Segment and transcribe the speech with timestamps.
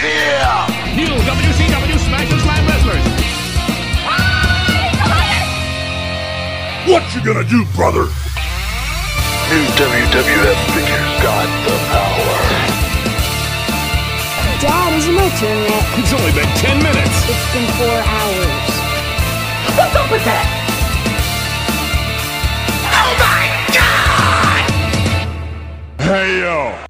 [0.00, 0.96] Yeah!
[0.96, 3.04] New WCW Smash and Slam wrestlers.
[6.88, 8.08] What you gonna do, brother?
[9.52, 12.40] New WWF figures got the power.
[14.60, 15.84] Dad, is it my turn yet?
[15.98, 17.16] It's only been 10 minutes.
[17.28, 18.72] It's been four hours.
[19.76, 20.46] What's up with that?
[22.88, 23.44] Oh my
[23.76, 24.64] god!
[26.00, 26.86] Hey yo!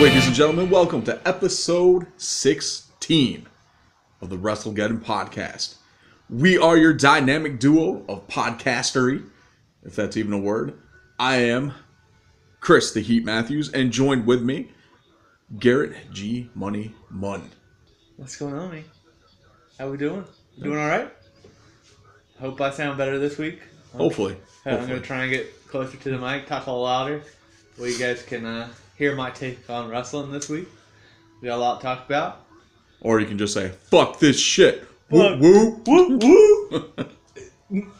[0.00, 3.46] Ladies and gentlemen, welcome to episode 16
[4.20, 5.76] of the WrestleGeddon podcast.
[6.28, 9.24] We are your dynamic duo of podcastery,
[9.84, 10.74] if that's even a word.
[11.18, 11.72] I am
[12.60, 14.72] Chris the Heat Matthews, and joined with me,
[15.58, 17.50] Garrett G Money Munn.
[18.16, 18.84] What's going on, me?
[19.78, 20.24] How we doing?
[20.60, 21.12] Doing all right?
[22.40, 23.60] Hope I sound better this week.
[23.96, 24.36] Hopefully.
[24.64, 24.94] I'm hopefully.
[24.94, 27.22] gonna try and get closer to the mic, talk a little louder,
[27.76, 28.68] so you guys can uh,
[29.02, 30.68] hear my take on wrestling this week.
[31.40, 32.46] We got a lot to talk about.
[33.00, 34.84] Or you can just say, fuck this shit.
[35.10, 35.40] Fuck.
[35.40, 36.92] Woo, woo, woo,
[37.68, 37.72] woo.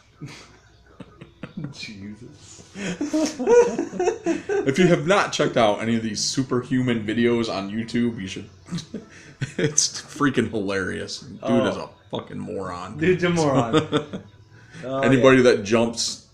[1.73, 2.71] Jesus.
[2.77, 8.49] If you have not checked out any of these superhuman videos on YouTube, you should.
[9.59, 11.19] it's freaking hilarious.
[11.19, 11.67] Dude Oh.
[11.67, 12.97] is a fucking moron.
[12.99, 14.23] Dude's a moron.
[14.85, 16.27] Oh, Anybody that jumps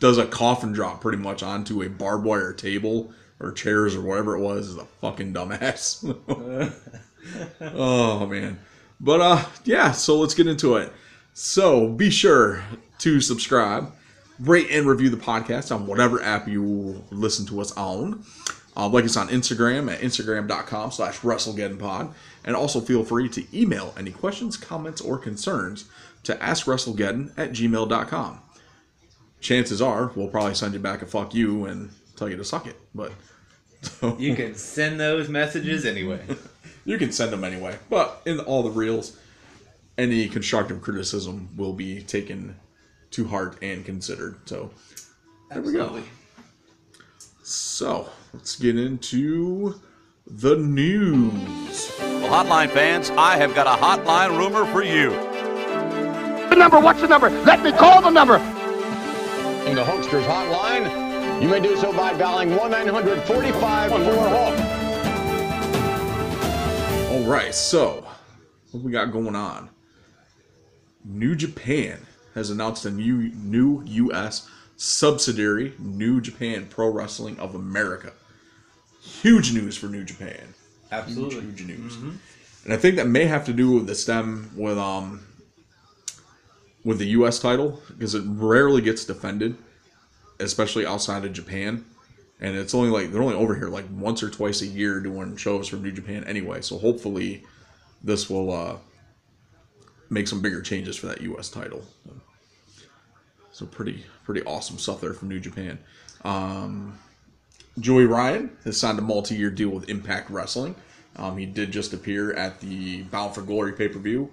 [0.00, 3.10] does a coffin drop pretty much onto a barbed wire table
[3.40, 6.04] or chairs or whatever it was is a fucking dumbass.
[7.60, 8.58] oh man.
[9.00, 10.92] But uh yeah, so let's get into it.
[11.32, 12.64] So be sure
[12.98, 13.92] to subscribe,
[14.40, 18.24] rate and review the podcast on whatever app you listen to us on.
[18.76, 22.12] Uh, like us on Instagram at instagram.com slash WrestleGeddonPod.
[22.44, 25.86] And also feel free to email any questions, comments, or concerns
[26.22, 28.40] to AskWrestleGeddon at gmail.com.
[29.40, 32.66] Chances are we'll probably send you back a fuck you and tell you to suck
[32.66, 32.76] it.
[32.94, 33.12] But
[34.18, 36.20] You can send those messages anyway.
[36.84, 37.76] you can send them anyway.
[37.88, 39.16] But in all the reels,
[39.96, 42.56] any constructive criticism will be taken
[43.12, 44.36] to heart and considered.
[44.46, 44.70] So
[45.50, 46.02] there we go.
[47.42, 49.80] So let's get into
[50.26, 51.92] the news.
[51.98, 55.10] Well, Hotline fans, I have got a hotline rumor for you.
[56.50, 57.30] The number, what's the number?
[57.30, 58.36] Let me call the number!
[59.66, 61.07] In the Hulkster's hotline,
[61.40, 63.90] you may do so by dialing 1-945
[64.28, 64.58] hulk
[67.12, 68.06] All right, so
[68.72, 69.70] what we got going on?
[71.04, 74.48] New Japan has announced a new new U.S.
[74.76, 78.12] subsidiary, New Japan Pro Wrestling of America.
[79.00, 80.54] Huge news for New Japan.
[80.92, 81.40] Absolutely.
[81.40, 81.96] Huge, huge news.
[82.64, 85.20] And I think that may have to do with the stem with um
[86.84, 87.38] with the U.S.
[87.38, 89.56] title because it rarely gets defended,
[90.40, 91.84] especially outside of Japan.
[92.40, 95.36] And it's only like they're only over here like once or twice a year doing
[95.36, 96.60] shows from New Japan anyway.
[96.60, 97.44] So hopefully,
[98.02, 98.76] this will uh,
[100.08, 101.48] make some bigger changes for that U.S.
[101.48, 101.82] title.
[103.50, 105.80] So pretty pretty awesome stuff there from New Japan.
[106.24, 106.96] Um,
[107.80, 110.76] Joey Ryan has signed a multi-year deal with Impact Wrestling.
[111.16, 114.30] Um, he did just appear at the Bound for Glory pay-per-view,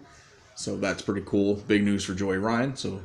[0.56, 1.56] so that's pretty cool.
[1.56, 2.76] Big news for Joey Ryan.
[2.76, 3.02] So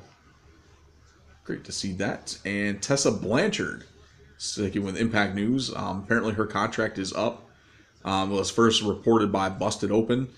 [1.50, 2.38] great to see that.
[2.44, 3.84] And Tessa Blanchard,
[4.38, 5.74] sticking with Impact News.
[5.74, 7.48] Um, apparently, her contract is up.
[8.04, 10.28] Um, it was first reported by Busted Open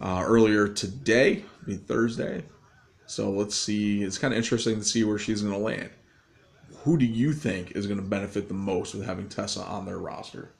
[0.00, 2.44] uh, earlier today, I mean Thursday.
[3.04, 4.02] So let's see.
[4.02, 5.90] It's kind of interesting to see where she's going to land.
[6.84, 9.98] Who do you think is going to benefit the most with having Tessa on their
[9.98, 10.53] roster?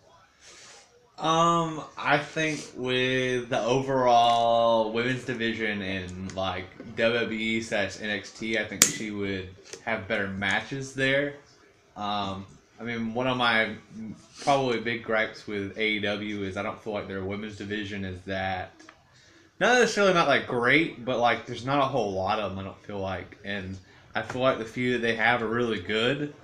[1.19, 6.66] Um, I think with the overall women's division in like
[6.97, 9.48] WWE slash NXT, I think she would
[9.84, 11.34] have better matches there.
[11.97, 12.47] Um,
[12.80, 13.76] I mean, one of my
[14.42, 18.72] probably big gripes with AEW is I don't feel like their women's division is that
[19.60, 22.58] not necessarily not like great, but like there's not a whole lot of them.
[22.58, 23.78] I don't feel like, and
[24.16, 26.34] I feel like the few that they have are really good,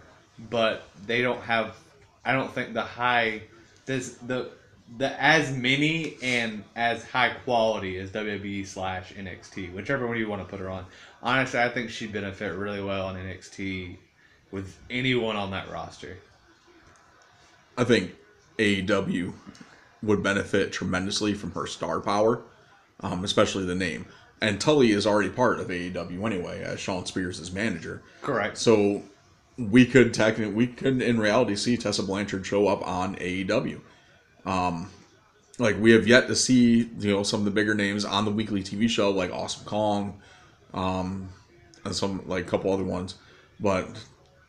[0.49, 1.75] but they don't have.
[2.25, 3.43] I don't think the high
[3.87, 4.51] there's the
[4.97, 10.43] the as many and as high quality as WWE slash NXT, whichever one you want
[10.43, 10.87] to put her on.
[11.23, 13.97] Honestly, I think she'd benefit really well on NXT
[14.51, 16.19] with anyone on that roster.
[17.79, 18.13] I think
[18.59, 19.33] AEW
[20.03, 22.43] would benefit tremendously from her star power,
[23.01, 24.07] um, especially the name.
[24.43, 28.03] And Tully is already part of AEW anyway, as Shawn Spears' manager.
[28.23, 28.57] Correct.
[28.57, 29.03] So
[29.59, 33.81] we could technically, we could in reality see Tessa Blanchard show up on AEW.
[34.45, 34.91] Um,
[35.59, 38.31] like we have yet to see, you know, some of the bigger names on the
[38.31, 40.21] weekly TV show, like Awesome Kong,
[40.73, 41.29] um,
[41.85, 43.17] and some like a couple other ones,
[43.59, 43.89] but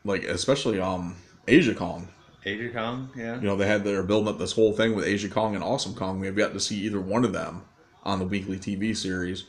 [0.03, 1.15] like especially um
[1.47, 2.07] Aja Kong
[2.45, 3.35] Aja Kong, yeah.
[3.35, 5.93] You know, they had they're building up this whole thing with Aja Kong and Awesome
[5.93, 6.19] Kong.
[6.19, 7.63] We have yet to see either one of them
[8.03, 9.45] on the weekly TV series.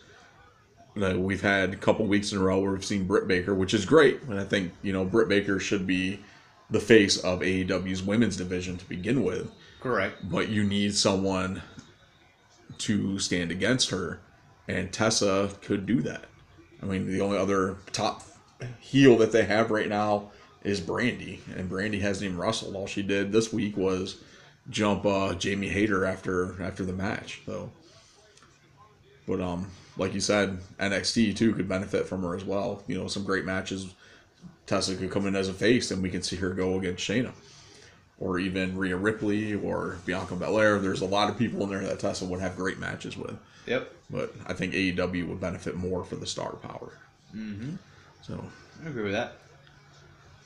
[1.00, 3.72] Uh, we've had a couple weeks in a row where we've seen Britt Baker, which
[3.72, 4.22] is great.
[4.24, 6.20] And I think you know Britt Baker should be
[6.70, 9.50] the face of AEW's women's division to begin with.
[9.82, 10.31] Correct.
[10.31, 11.61] But you need someone
[12.79, 14.20] to stand against her,
[14.69, 16.26] and Tessa could do that.
[16.81, 18.23] I mean, the only other top
[18.79, 20.31] heel that they have right now
[20.62, 22.76] is Brandi, and Brandi hasn't even wrestled.
[22.76, 24.23] All she did this week was
[24.70, 27.43] jump uh, Jamie Hayter after after the match.
[27.44, 27.73] So,
[29.26, 32.84] but um, like you said, NXT too could benefit from her as well.
[32.87, 33.93] You know, some great matches.
[34.67, 37.32] Tessa could come in as a face, and we can see her go against Shayna,
[38.18, 40.78] or even Rhea Ripley or Bianca Belair.
[40.78, 43.36] There's a lot of people in there that Tessa would have great matches with.
[43.66, 43.92] Yep.
[44.10, 46.98] But I think AEW would benefit more for the star power.
[47.34, 47.76] Mm-hmm.
[48.22, 48.44] So
[48.84, 49.38] I agree with that.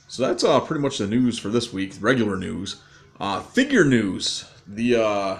[0.08, 1.94] so that's uh, pretty much the news for this week.
[2.00, 2.76] Regular news.
[3.18, 4.44] Uh, figure news.
[4.66, 5.38] The uh,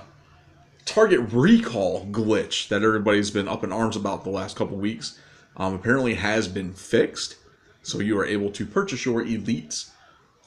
[0.85, 5.19] Target recall glitch that everybody's been up in arms about the last couple weeks
[5.57, 7.37] um, apparently has been fixed.
[7.83, 9.91] So you are able to purchase your elites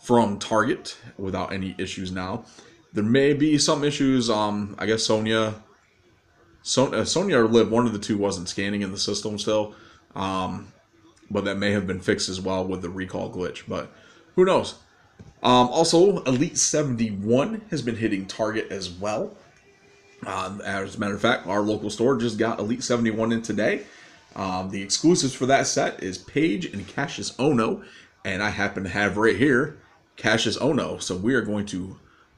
[0.01, 2.45] from Target without any issues now.
[2.93, 4.29] There may be some issues.
[4.29, 5.55] Um, I guess Sonya,
[6.63, 9.75] Son- uh, Sonya or Liv, one of the two wasn't scanning in the system still.
[10.15, 10.71] Um,
[11.29, 13.63] but that may have been fixed as well with the recall glitch.
[13.67, 13.91] But
[14.35, 14.75] who knows?
[15.43, 19.35] Um, also, Elite 71 has been hitting Target as well.
[20.25, 23.83] Uh, as a matter of fact, our local store just got Elite 71 in today.
[24.35, 27.83] Um, the exclusives for that set is Paige and Cassius Ono,
[28.25, 29.77] and I happen to have right here
[30.19, 30.97] Cassius oh Ono.
[30.97, 31.97] So we are going to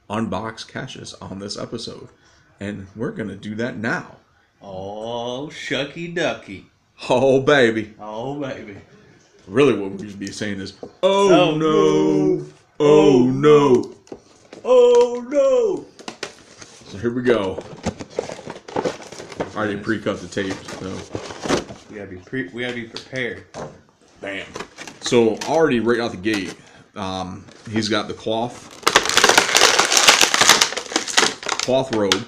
[0.10, 2.07] unbox Cassius on this episode,
[2.60, 4.18] and we're going to do that now.
[4.62, 6.68] Oh, shucky ducky.
[7.10, 7.95] Oh baby!
[8.00, 8.78] Oh, baby.
[9.48, 12.45] Really, what we should be saying is, "Oh, Oh, no!
[12.80, 13.95] Oh, oh no!"
[14.63, 15.86] Oh, no.
[16.86, 17.57] So here we go.
[19.56, 23.45] Already pre-cut the tape, so We gotta be pre- we gotta be prepared.
[24.22, 24.45] bam.
[25.01, 26.56] So already right out the gate,
[26.95, 28.69] um, he's got the cloth,
[31.63, 32.25] cloth robe.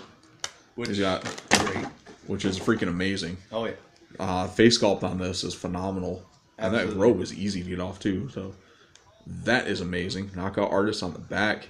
[0.76, 1.24] Which He's got,
[1.66, 1.86] great.
[2.26, 3.38] which is freaking amazing.
[3.52, 3.74] Oh yeah.
[4.20, 6.24] Uh, face sculpt on this is phenomenal,
[6.58, 8.28] and that robe is easy to get off too.
[8.30, 8.54] So
[9.44, 10.32] that is amazing.
[10.36, 11.68] Knockout artist on the back,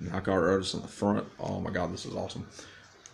[0.00, 1.26] knockout artist on the front.
[1.40, 2.46] Oh my god, this is awesome.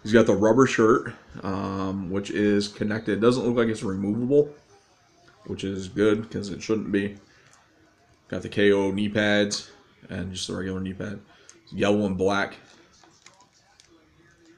[0.02, 3.18] He's got the rubber shirt, um, which is connected.
[3.18, 4.52] It doesn't look like it's removable,
[5.46, 7.16] which is good because it shouldn't be.
[8.28, 9.70] Got the KO knee pads
[10.08, 11.20] and just the regular knee pad.
[11.72, 12.56] Yellow and black.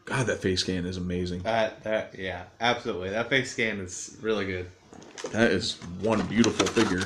[0.04, 1.42] God, that face scan is amazing.
[1.42, 3.10] That that yeah, absolutely.
[3.10, 4.70] That face scan is really good.
[5.32, 7.02] That is one beautiful figure.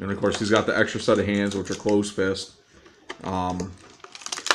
[0.00, 2.52] And of course, he's got the extra set of hands, which are closed fist.
[3.24, 3.72] Um,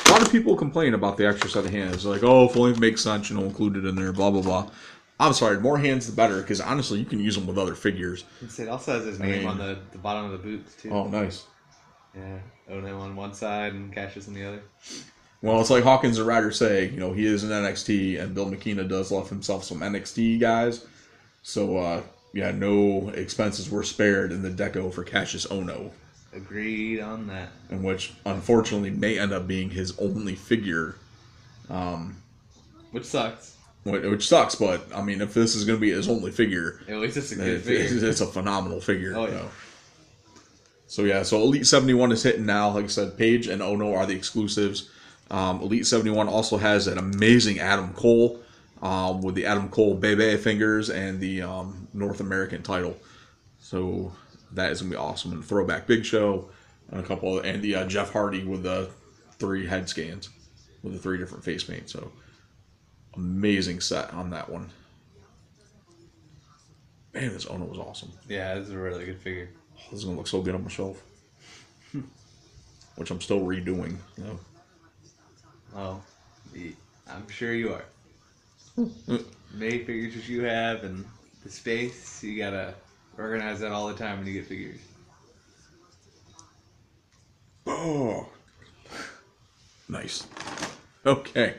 [0.06, 2.02] a lot of people complain about the extra set of hands.
[2.02, 4.30] They're like, oh, if only it makes sense, you know, include it in there, blah,
[4.30, 4.70] blah, blah.
[5.18, 8.24] I'm sorry, more hands the better, because honestly, you can use them with other figures.
[8.58, 10.90] It also has his name mean- on the, the bottom of the boots too.
[10.90, 11.44] Oh, nice.
[12.14, 12.38] Yeah,
[12.70, 14.62] Ono on one side and Cassius on the other.
[15.42, 18.48] Well, it's like Hawkins and Ryder say, you know, he is an NXT, and Bill
[18.48, 20.86] McKenna does love himself some NXT guys.
[21.42, 22.02] So, uh,
[22.32, 25.92] yeah, no expenses were spared in the deco for Cassius Ono.
[26.34, 27.48] Agreed on that.
[27.70, 30.96] in which unfortunately may end up being his only figure,
[31.70, 32.16] Um,
[32.90, 33.55] Which sucks.
[33.86, 34.54] Which, which sucks.
[34.54, 37.32] But I mean, if this is going to be his only figure, At least it's
[37.32, 38.08] a good it- figure.
[38.08, 39.14] it's a phenomenal figure.
[39.16, 39.38] Oh, yeah.
[39.40, 39.50] so.
[40.88, 42.70] So yeah, so Elite Seventy One is hitting now.
[42.70, 44.88] Like I said, Paige and Ono are the exclusives.
[45.30, 48.40] Um, Elite Seventy One also has an amazing Adam Cole
[48.82, 52.96] um, with the Adam Cole Bebe fingers and the um, North American title.
[53.58, 54.12] So
[54.52, 55.32] that is gonna be awesome.
[55.32, 56.48] And throwback Big Show
[56.92, 58.88] and a couple, of, and the uh, Jeff Hardy with the
[59.40, 60.30] three head scans
[60.84, 61.92] with the three different face paints.
[61.92, 62.12] So
[63.16, 64.70] amazing set on that one.
[67.14, 68.12] Man, this Ono was awesome.
[68.28, 69.48] Yeah, this is a really good figure.
[69.78, 71.02] Oh, this is gonna look so good on my shelf.
[72.96, 73.96] Which I'm still redoing.
[74.16, 74.40] So.
[75.74, 76.02] Oh,
[76.54, 76.72] y-
[77.08, 77.84] I'm sure you are.
[78.74, 79.16] Hmm.
[79.52, 81.04] Many figures that you have and
[81.44, 82.74] the space, you gotta
[83.18, 84.80] organize that all the time when you get figures.
[87.66, 88.28] Oh,
[89.88, 90.26] nice.
[91.04, 91.54] Okay.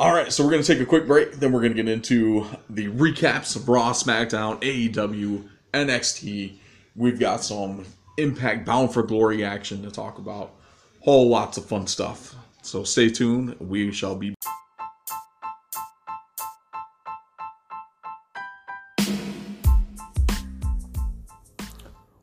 [0.00, 1.32] All right, so we're gonna take a quick break.
[1.32, 6.54] Then we're gonna get into the recaps of Raw, SmackDown, AEW, NXT.
[6.96, 7.84] We've got some
[8.16, 10.54] Impact Bound for Glory action to talk about.
[11.00, 12.34] Whole lots of fun stuff.
[12.62, 13.56] So stay tuned.
[13.60, 14.34] We shall be.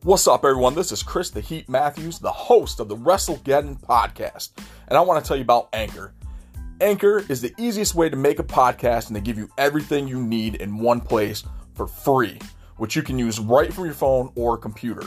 [0.02, 0.74] What's up, everyone?
[0.74, 4.50] This is Chris the Heat Matthews, the host of the WrestleGeddon podcast,
[4.88, 6.16] and I want to tell you about Anchor.
[6.80, 10.22] Anchor is the easiest way to make a podcast, and they give you everything you
[10.22, 11.44] need in one place
[11.74, 12.38] for free,
[12.78, 15.02] which you can use right from your phone or computer.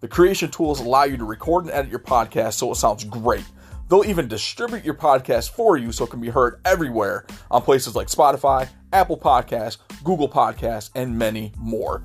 [0.00, 3.44] The creation tools allow you to record and edit your podcast so it sounds great.
[3.88, 7.94] They'll even distribute your podcast for you so it can be heard everywhere on places
[7.94, 12.02] like Spotify, Apple Podcasts, Google Podcasts, and many more.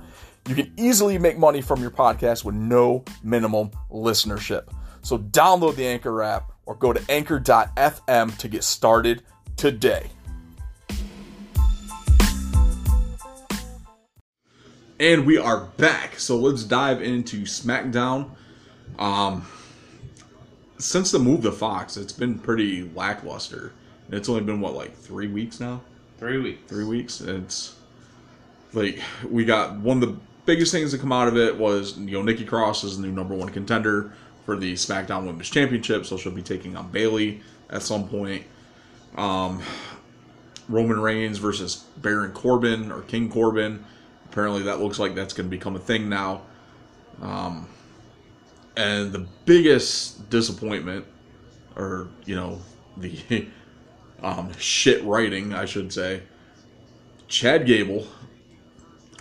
[0.48, 4.68] You can easily make money from your podcast with no minimum listenership.
[5.02, 9.24] So download the Anchor app or go to anchor.fm to get started
[9.56, 10.12] today.
[15.00, 16.20] And we are back.
[16.20, 18.32] So let's dive into SmackDown.
[19.00, 19.46] Um,
[20.78, 23.74] since the move to Fox, it's been pretty lackluster.
[24.12, 25.82] It's only been what like three weeks now.
[26.18, 26.60] Three weeks.
[26.68, 27.22] Three weeks.
[27.22, 27.76] It's
[28.74, 32.12] like we got one of the biggest things that come out of it was you
[32.12, 34.14] know Nikki Cross is the new number one contender
[34.48, 38.46] for the SmackDown Women's Championship, so she'll be taking on Bayley at some point.
[39.18, 39.62] Um,
[40.70, 43.84] Roman Reigns versus Baron Corbin or King Corbin.
[44.24, 46.44] Apparently, that looks like that's going to become a thing now.
[47.22, 47.68] Um,
[48.78, 51.06] and the biggest disappointment,
[51.76, 52.62] or you know,
[52.96, 53.48] the
[54.24, 56.22] um, shit writing, I should say,
[57.28, 58.08] Chad Gable,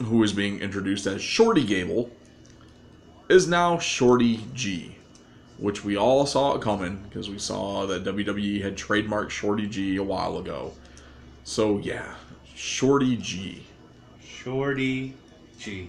[0.04, 2.12] who is being introduced as Shorty Gable,
[3.28, 4.95] is now Shorty G,
[5.58, 9.96] which we all saw it coming because we saw that WWE had trademarked Shorty G
[9.96, 10.72] a while ago.
[11.44, 12.14] So yeah,
[12.54, 13.62] Shorty G.
[14.22, 15.14] Shorty
[15.58, 15.88] G.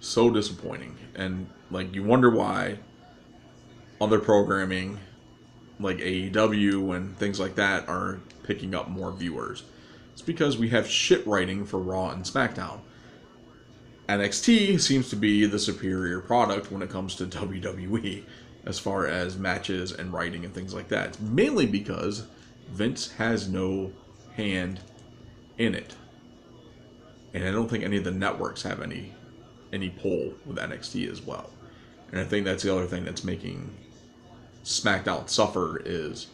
[0.00, 0.96] So disappointing.
[1.14, 2.78] And like you wonder why
[4.00, 4.98] other programming
[5.80, 9.64] like AEW and things like that are picking up more viewers.
[10.12, 12.80] It's because we have shit writing for Raw and SmackDown.
[14.08, 18.24] NXT seems to be the superior product when it comes to WWE
[18.64, 21.20] as far as matches and writing and things like that.
[21.20, 22.26] Mainly because
[22.70, 23.92] Vince has no
[24.34, 24.80] hand
[25.58, 25.94] in it.
[27.34, 29.12] And I don't think any of the networks have any
[29.70, 31.50] any pull with NXT as well.
[32.10, 33.70] And I think that's the other thing that's making
[34.64, 36.28] SmackDown suffer is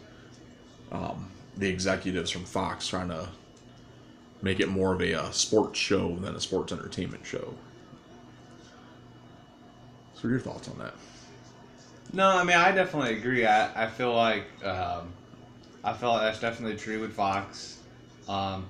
[0.92, 3.28] um, the executives from Fox trying to
[4.40, 7.54] make it more of a, uh sports show than a sports entertainment show.
[10.24, 10.94] What are your thoughts on that?
[12.14, 13.44] No, I mean I definitely agree.
[13.44, 15.12] I, I feel like um,
[15.84, 17.78] I feel like that's definitely true with Fox.
[18.26, 18.64] Um,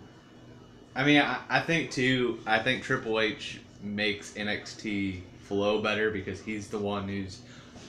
[0.97, 2.41] I mean I, I think too.
[2.45, 7.39] I think Triple H makes NXT flow better because he's the one who's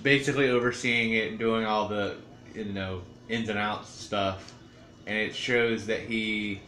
[0.03, 2.17] basically overseeing it and doing all the
[2.53, 4.53] you know ins and outs stuff,
[5.07, 6.59] and it shows that he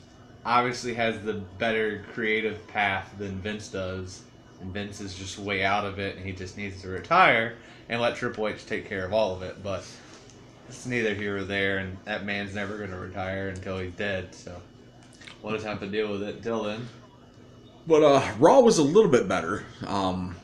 [0.44, 4.24] obviously has the better creative path than Vince does,
[4.62, 7.56] and Vince is just way out of it, and he just needs to retire
[7.90, 9.64] and let Triple H take care of all of it.
[9.64, 9.86] But
[10.68, 14.34] it's neither here or there, and that man's never going to retire until he's dead.
[14.34, 14.62] So
[15.42, 16.88] we'll just have to deal with it until then.
[17.86, 20.36] But uh, Raw was a little bit better, um,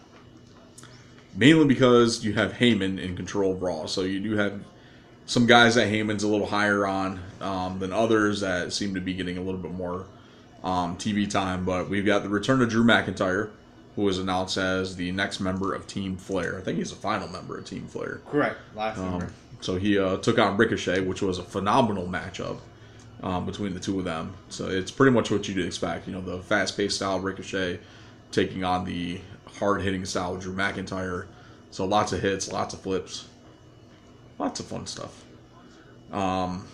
[1.36, 3.86] mainly because you have Heyman in control of Raw.
[3.86, 4.64] So you do have
[5.26, 9.14] some guys that Heyman's a little higher on um, than others that seem to be
[9.14, 10.06] getting a little bit more
[10.64, 11.66] um, TV time.
[11.66, 13.52] But we've got the return of Drew McIntyre,
[13.96, 16.58] who was announced as the next member of Team Flair.
[16.58, 18.22] I think he's the final member of Team Flair.
[18.30, 18.58] Correct.
[18.76, 18.98] Last.
[18.98, 19.28] Um,
[19.62, 22.60] so he uh, took on Ricochet, which was a phenomenal matchup
[23.22, 24.34] um, between the two of them.
[24.50, 26.08] So it's pretty much what you'd expect.
[26.08, 27.80] You know, the fast-paced style Ricochet
[28.32, 29.22] taking on the
[29.60, 31.28] hard-hitting style of Drew McIntyre.
[31.72, 33.28] So lots of hits, lots of flips,
[34.38, 35.24] lots of fun stuff.
[36.12, 36.68] Um,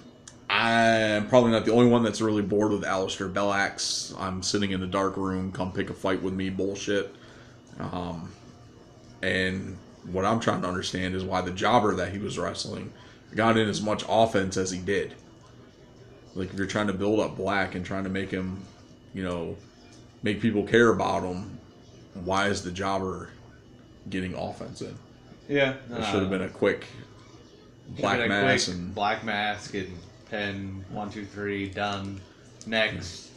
[0.50, 4.20] I'm probably not the only one that's really bored with Alistair Bellax.
[4.20, 7.14] I'm sitting in a dark room, come pick a fight with me bullshit.
[7.80, 8.32] Um,
[9.22, 9.78] and
[10.12, 12.92] what I'm trying to understand is why the jobber that he was wrestling
[13.36, 15.14] got in as much offense as he did.
[16.34, 18.62] Like if you're trying to build up Black and trying to make him,
[19.14, 19.56] you know,
[20.24, 21.60] make people care about him,
[22.24, 23.30] why is the jobber
[24.10, 24.96] getting offense in?
[25.48, 25.76] Yeah.
[25.92, 26.86] It should have been a quick
[27.90, 29.98] black mass and black mask and
[30.30, 32.20] pen one two three done.
[32.66, 33.30] Next.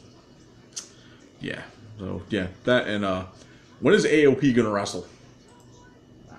[1.41, 1.63] yeah.
[1.99, 3.25] So yeah, that and uh,
[3.81, 5.07] when is AOP gonna wrestle?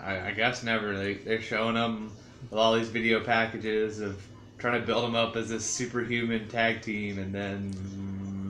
[0.02, 0.98] I, I guess never.
[0.98, 2.12] They they're showing them
[2.50, 4.22] with all these video packages of
[4.58, 7.74] trying to build them up as this superhuman tag team, and then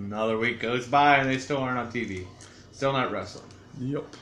[0.06, 2.26] another week goes by and they still aren't on TV,
[2.72, 3.50] still not wrestling.
[3.80, 4.16] Yep.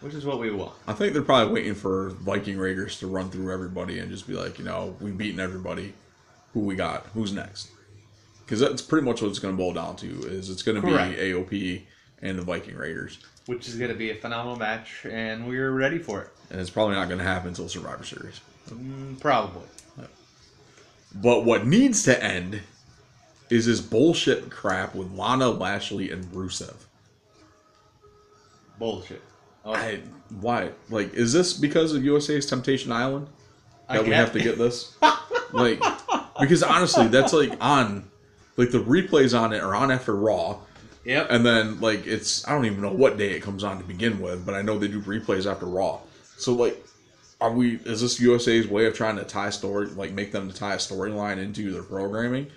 [0.00, 0.72] Which is what we want.
[0.86, 4.34] I think they're probably waiting for Viking Raiders to run through everybody and just be
[4.34, 5.94] like, you know, we've beaten everybody.
[6.54, 7.06] Who we got?
[7.14, 7.70] Who's next?
[8.44, 10.06] Because that's pretty much what it's going to boil down to.
[10.26, 11.82] Is it's going to be AOP
[12.22, 13.18] and the Viking Raiders.
[13.46, 16.28] which is going to be a phenomenal match, and we're ready for it.
[16.50, 18.40] And it's probably not going to happen until Survivor Series.
[18.70, 19.62] Mm, probably.
[21.14, 22.60] But what needs to end
[23.50, 26.74] is this bullshit crap with Lana, Lashley, and Rusev.
[28.78, 29.22] Bullshit.
[29.64, 30.00] Oh, I,
[30.40, 30.70] why?
[30.90, 33.28] Like, is this because of USA's Temptation Island
[33.88, 34.96] I that we have to get this?
[35.52, 35.80] like,
[36.40, 38.08] because honestly, that's like on,
[38.56, 40.58] like the replays on it are on after Raw,
[41.04, 41.26] Yep.
[41.30, 44.20] and then like it's I don't even know what day it comes on to begin
[44.20, 46.00] with, but I know they do replays after Raw.
[46.36, 46.82] So like,
[47.40, 47.76] are we?
[47.84, 50.78] Is this USA's way of trying to tie story, like make them to tie a
[50.78, 52.48] storyline into their programming?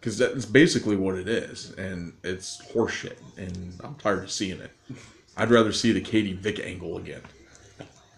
[0.00, 4.70] Because that's basically what it is, and it's horseshit, and I'm tired of seeing it.
[5.36, 7.20] I'd rather see the Katie Vick angle again.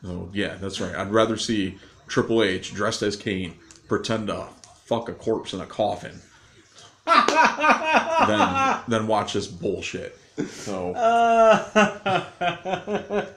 [0.06, 0.94] Oh yeah, that's right.
[0.94, 3.54] I'd rather see Triple H dressed as Kane
[3.88, 4.46] pretend to
[4.84, 6.20] fuck a corpse in a coffin
[7.06, 10.18] than than watch this bullshit.
[10.48, 10.92] So,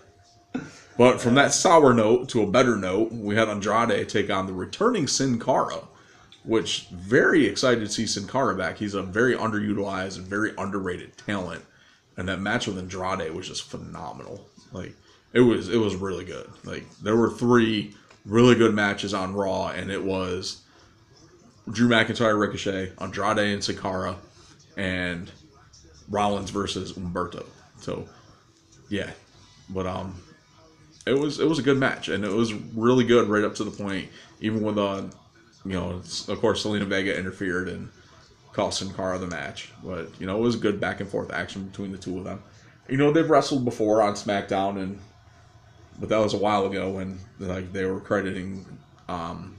[0.97, 4.53] but from that sour note to a better note, we had Andrade take on the
[4.53, 5.81] returning Sin Cara,
[6.43, 8.77] which very excited to see Sin Cara back.
[8.77, 11.65] He's a very underutilized and very underrated talent,
[12.17, 14.47] and that match with Andrade was just phenomenal.
[14.71, 14.93] Like
[15.33, 16.49] it was, it was really good.
[16.63, 20.61] Like there were three really good matches on Raw, and it was
[21.69, 24.17] Drew McIntyre, Ricochet, Andrade, and Sin Cara,
[24.77, 25.31] and
[26.09, 27.45] Rollins versus Humberto.
[27.79, 28.07] So,
[28.89, 29.11] yeah,
[29.69, 30.15] but um,
[31.05, 33.63] it was it was a good match, and it was really good right up to
[33.63, 34.09] the point.
[34.41, 35.03] Even with uh,
[35.65, 37.89] you know, of course, Zelina Vega interfered and
[38.53, 41.65] cost Sin Cara the match, but you know, it was good back and forth action
[41.65, 42.41] between the two of them.
[42.87, 44.99] You know, they've wrestled before on SmackDown, and
[45.99, 48.65] but that was a while ago when like they were crediting
[49.09, 49.54] um,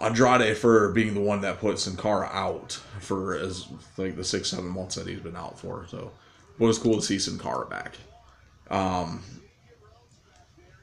[0.00, 4.50] Andrade for being the one that put Sin Cara out for as like the six
[4.50, 5.86] seven months that he's been out for.
[5.88, 6.12] So
[6.58, 7.96] it was cool to see Sin Cara back.
[8.70, 9.22] Um,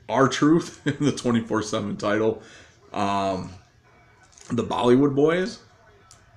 [0.09, 2.41] R-Truth in the twenty four seven title.
[2.91, 3.51] Um,
[4.51, 5.59] the Bollywood boys,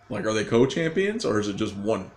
[0.09, 2.11] like, are they co champions or is it just one?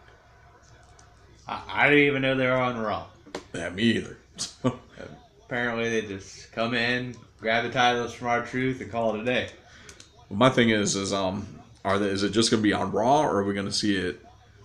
[1.47, 3.05] I, I didn't even know they were on Raw.
[3.53, 4.17] Yeah, me either.
[5.45, 9.49] Apparently, they just come in, grab the titles from R-Truth, and call it a day.
[10.29, 11.47] My thing is, is um,
[11.83, 12.07] are they?
[12.07, 14.23] Is it just going to be on Raw, or are we going to see it?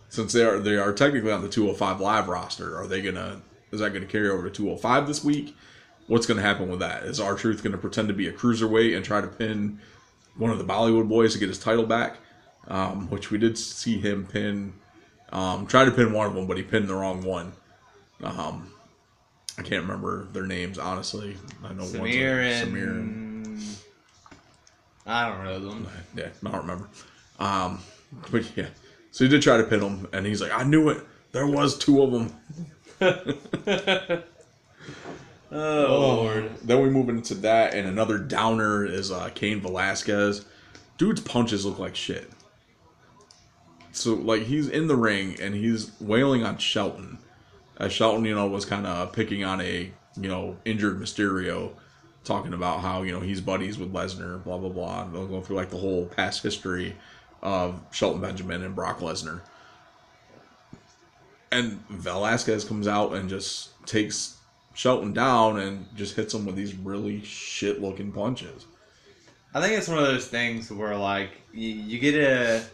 [0.09, 2.79] Since they are, they are technically on the 205 live roster.
[2.79, 3.40] Are they gonna?
[3.72, 5.57] Is that going to carry over to 205 this week?
[6.07, 7.05] What's going to happen with that?
[7.05, 9.81] Is R-Truth going to pretend to be a cruiserweight and try to pin
[10.37, 12.18] one of the Bollywood boys to get his title back?
[12.68, 14.74] Um, which we did see him pin.
[15.33, 17.53] Um, try to pin one of them, but he pinned the wrong one.
[18.22, 18.72] Um,
[19.59, 21.37] I can't remember their names honestly.
[21.64, 23.24] I know Samir and, Samir and
[25.07, 25.87] I don't know them.
[26.17, 26.88] yeah, I don't remember.
[27.38, 27.81] Um,
[28.31, 28.69] but yeah,
[29.11, 31.03] so he did try to pin him, and he's like, "I knew it.
[31.33, 32.33] There was two of them."
[35.57, 36.51] Oh, Lord.
[36.64, 40.45] Then we move into that, and another downer is uh, Cain Velasquez.
[40.99, 42.29] Dude's punches look like shit.
[43.93, 47.19] So like he's in the ring and he's wailing on Shelton.
[47.79, 51.71] As Shelton, you know, was kind of picking on a you know injured Mysterio,
[52.25, 55.05] talking about how you know he's buddies with Lesnar, blah blah blah.
[55.05, 56.97] They'll go through like the whole past history
[57.43, 59.41] of Shelton Benjamin and Brock Lesnar.
[61.53, 64.39] And Velasquez comes out and just takes
[64.75, 68.67] Shelton down and just hits him with these really shit looking punches.
[69.53, 72.65] I think it's one of those things where like you, you get a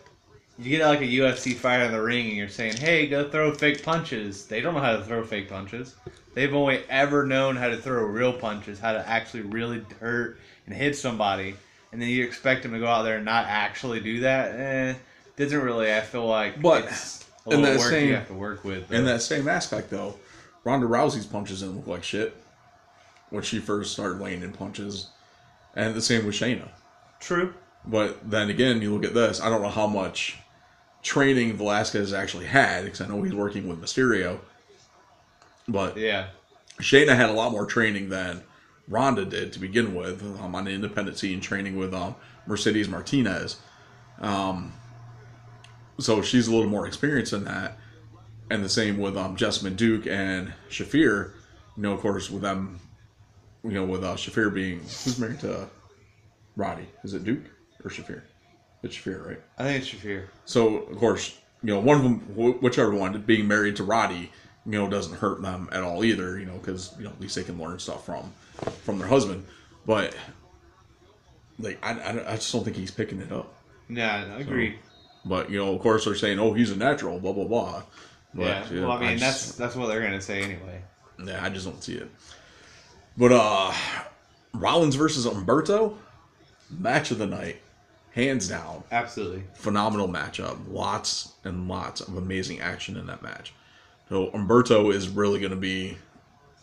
[0.59, 3.53] you get like a UFC fighter in the ring and you're saying, "Hey, go throw
[3.53, 5.97] fake punches." They don't know how to throw fake punches.
[6.35, 10.75] They've only ever known how to throw real punches, how to actually really hurt and
[10.75, 11.57] hit somebody.
[11.93, 14.55] And then you expect them to go out there and not actually do that.
[14.55, 14.95] Eh,
[15.37, 15.93] doesn't really.
[15.93, 18.93] I feel like But it's a in that work same- you have to work with.
[18.93, 20.17] In that same aspect, though,
[20.63, 22.37] Ronda Rousey's punches didn't look like shit
[23.31, 25.09] when she first started laying in punches,
[25.75, 26.69] and the same with Shayna.
[27.19, 27.55] True.
[27.85, 29.41] But then again, you look at this.
[29.41, 30.37] I don't know how much
[31.03, 34.39] training Velasquez actually had because I know he's working with Mysterio.
[35.71, 36.29] But Yeah.
[36.81, 38.43] Shayna had a lot more training than
[38.89, 42.15] Ronda did to begin with um, on the independent scene, training with um,
[42.47, 43.57] Mercedes Martinez.
[44.21, 44.73] Um,
[45.99, 47.79] so she's a little more experienced in that.
[48.51, 51.33] And the same with um, Jessamyn Duke and Shafir.
[51.77, 52.81] You know, of course, with them,
[53.63, 55.69] you know, with uh, Shafir being who's married to
[56.57, 56.89] Roddy?
[57.05, 57.45] Is it Duke
[57.85, 58.23] or Shafir?
[58.83, 59.41] It's Shafir, right?
[59.59, 60.25] I think it's Shafir.
[60.47, 64.33] So of course, you know, one of them, wh- whichever one, being married to Roddy,
[64.67, 66.39] you know, doesn't hurt them at all either.
[66.39, 68.33] You know, because you know at least they can learn stuff from
[68.85, 69.47] from their husband.
[69.87, 70.15] But
[71.59, 73.53] like, I, I, I just don't think he's picking it up.
[73.89, 74.79] Yeah, I agree.
[75.25, 77.83] But you know, of course, they're saying, "Oh, he's a natural," blah blah blah.
[78.33, 78.81] But, yeah.
[78.83, 80.83] Well, I mean, just- that's that's what they're gonna say anyway.
[81.25, 82.11] Yeah, I just don't see it.
[83.17, 83.73] But uh
[84.55, 85.97] Rollins versus Humberto,
[86.71, 87.61] match of the night,
[88.15, 89.43] hands down, Absolutely.
[89.55, 90.59] phenomenal matchup.
[90.69, 93.53] Lots and lots of amazing action in that match.
[94.11, 95.97] So Humberto is really going to be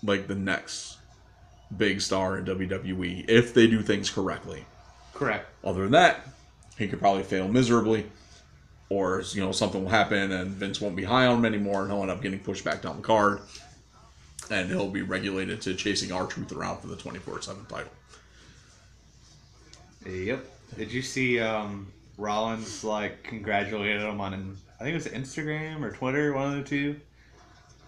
[0.03, 0.97] like the next
[1.75, 4.65] big star in WWE if they do things correctly.
[5.13, 5.49] Correct.
[5.63, 6.27] Other than that,
[6.77, 8.05] he could probably fail miserably,
[8.89, 11.91] or you know something will happen and Vince won't be high on him anymore, and
[11.91, 13.39] he'll end up getting pushed back down the card,
[14.51, 17.91] and he'll be regulated to chasing R-Truth around for the twenty four seven title.
[20.05, 20.45] Yep.
[20.77, 25.91] Did you see um, Rollins like congratulated him on I think it was Instagram or
[25.91, 26.99] Twitter, one of the two,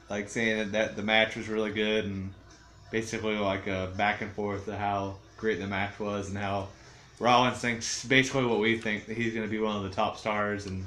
[0.09, 2.33] like saying that, that the match was really good and
[2.91, 6.67] basically like a back and forth of how great the match was and how
[7.19, 10.17] Rollins thinks basically what we think that he's going to be one of the top
[10.17, 10.85] stars and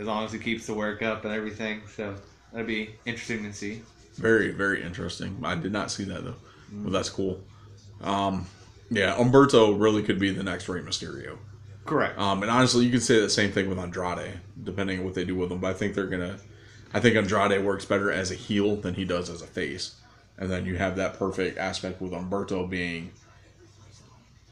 [0.00, 2.14] as long as he keeps the work up and everything, so
[2.52, 3.82] that'd be interesting to see.
[4.16, 5.38] Very, very interesting.
[5.44, 6.34] I did not see that though.
[6.72, 7.40] Well, that's cool.
[8.00, 8.46] Um,
[8.90, 11.38] yeah, Humberto really could be the next Rey Mysterio.
[11.84, 12.18] Correct.
[12.18, 15.24] Um, and honestly, you could say the same thing with Andrade, depending on what they
[15.24, 15.58] do with him.
[15.58, 16.38] But I think they're gonna.
[16.94, 19.96] I think Andrade works better as a heel than he does as a face,
[20.38, 23.10] and then you have that perfect aspect with Humberto being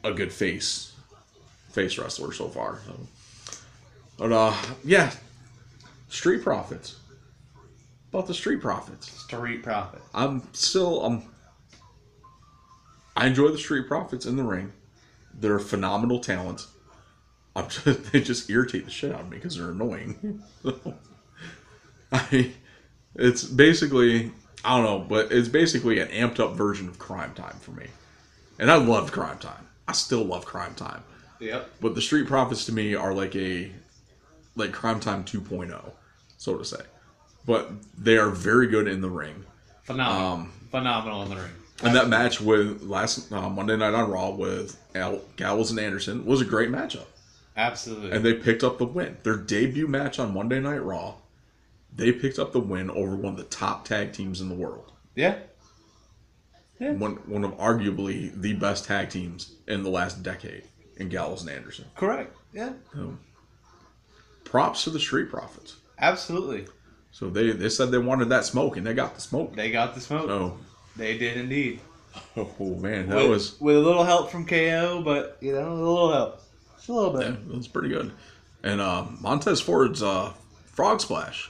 [0.02, 0.92] a good face,
[1.70, 2.80] face wrestler so far.
[2.84, 3.62] So.
[4.18, 5.12] But uh, yeah,
[6.08, 6.96] Street Profits.
[8.10, 9.10] About the Street Profits.
[9.10, 10.04] Street Profits.
[10.12, 11.22] I'm still um
[13.16, 14.72] I enjoy the Street Profits in the ring.
[15.32, 16.66] They're phenomenal talent.
[17.54, 20.42] I'm just, they just irritate the shit out of me because they're annoying.
[22.12, 22.52] I
[23.14, 24.32] it's basically
[24.64, 27.86] I don't know, but it's basically an amped up version of Crime Time for me.
[28.58, 29.66] And I love Crime Time.
[29.88, 31.02] I still love Crime Time.
[31.40, 31.70] Yep.
[31.80, 33.72] But the Street Profits to me are like a
[34.54, 35.90] like Crime Time 2.0,
[36.36, 36.82] so to say.
[37.44, 39.44] But they are very good in the ring.
[39.82, 40.32] Phenomenal.
[40.32, 41.50] Um, Phenomenal in the ring.
[41.82, 46.24] And that match with last uh, Monday Night on Raw with Al, Gallows and Anderson
[46.24, 47.06] was a great matchup,
[47.56, 48.12] Absolutely.
[48.12, 49.16] and they picked up the win.
[49.24, 51.14] Their debut match on Monday Night Raw,
[51.94, 54.92] they picked up the win over one of the top tag teams in the world.
[55.14, 55.36] yeah.
[56.80, 56.92] Yeah.
[56.94, 60.64] One one of arguably the best tag teams in the last decade
[60.96, 61.84] in Gallows and Anderson.
[61.96, 62.34] Correct.
[62.52, 62.72] Yeah.
[64.44, 65.76] Props to the Street Profits.
[66.00, 66.66] Absolutely.
[67.12, 69.54] So they they said they wanted that smoke, and they got the smoke.
[69.54, 70.26] They got the smoke.
[70.26, 70.58] So,
[70.96, 71.78] They did indeed.
[72.36, 75.74] oh man, that with, was with a little help from KO, but you know, a
[75.74, 76.42] little help.
[76.76, 77.28] Just a little bit.
[77.28, 78.10] Yeah, that's pretty good.
[78.64, 80.32] And uh, Montez Ford's uh,
[80.66, 81.48] frog splash.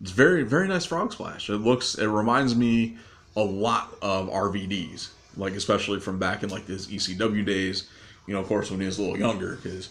[0.00, 1.48] It's very very nice frog splash.
[1.48, 2.96] It looks it reminds me
[3.36, 7.88] a lot of RVD's, like especially from back in like his ECW days.
[8.26, 9.90] You know, of course, when he was a little younger, because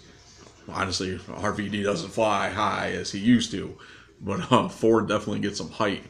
[0.68, 3.78] honestly, RVD doesn't fly high as he used to.
[4.22, 6.04] But uh, Ford definitely gets some height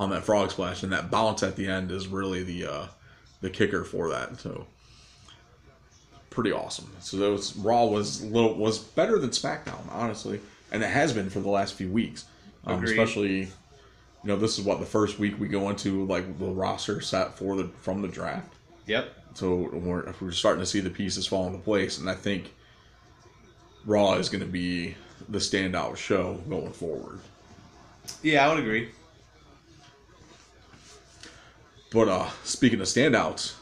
[0.00, 2.86] on that frog splash, and that bounce at the end is really the uh,
[3.40, 4.40] the kicker for that.
[4.40, 4.66] So
[6.30, 6.90] pretty awesome.
[7.00, 10.40] So was Raw was little was better than SmackDown, honestly,
[10.72, 12.24] and it has been for the last few weeks.
[12.64, 13.48] Um, especially, you
[14.24, 17.56] know, this is what the first week we go into like the roster set for
[17.56, 18.54] the from the draft.
[18.86, 19.12] Yep.
[19.34, 22.52] So we're we're starting to see the pieces fall into place, and I think
[23.84, 24.94] Raw is going to be
[25.28, 27.20] the standout show going forward.
[28.22, 28.90] Yeah, I would agree.
[31.90, 33.54] But uh speaking of standouts,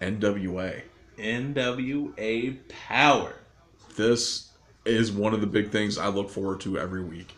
[0.00, 0.82] NWA.
[1.18, 3.34] NWA Power.
[3.96, 4.48] this
[4.84, 7.34] is one of the big things I look forward to every week.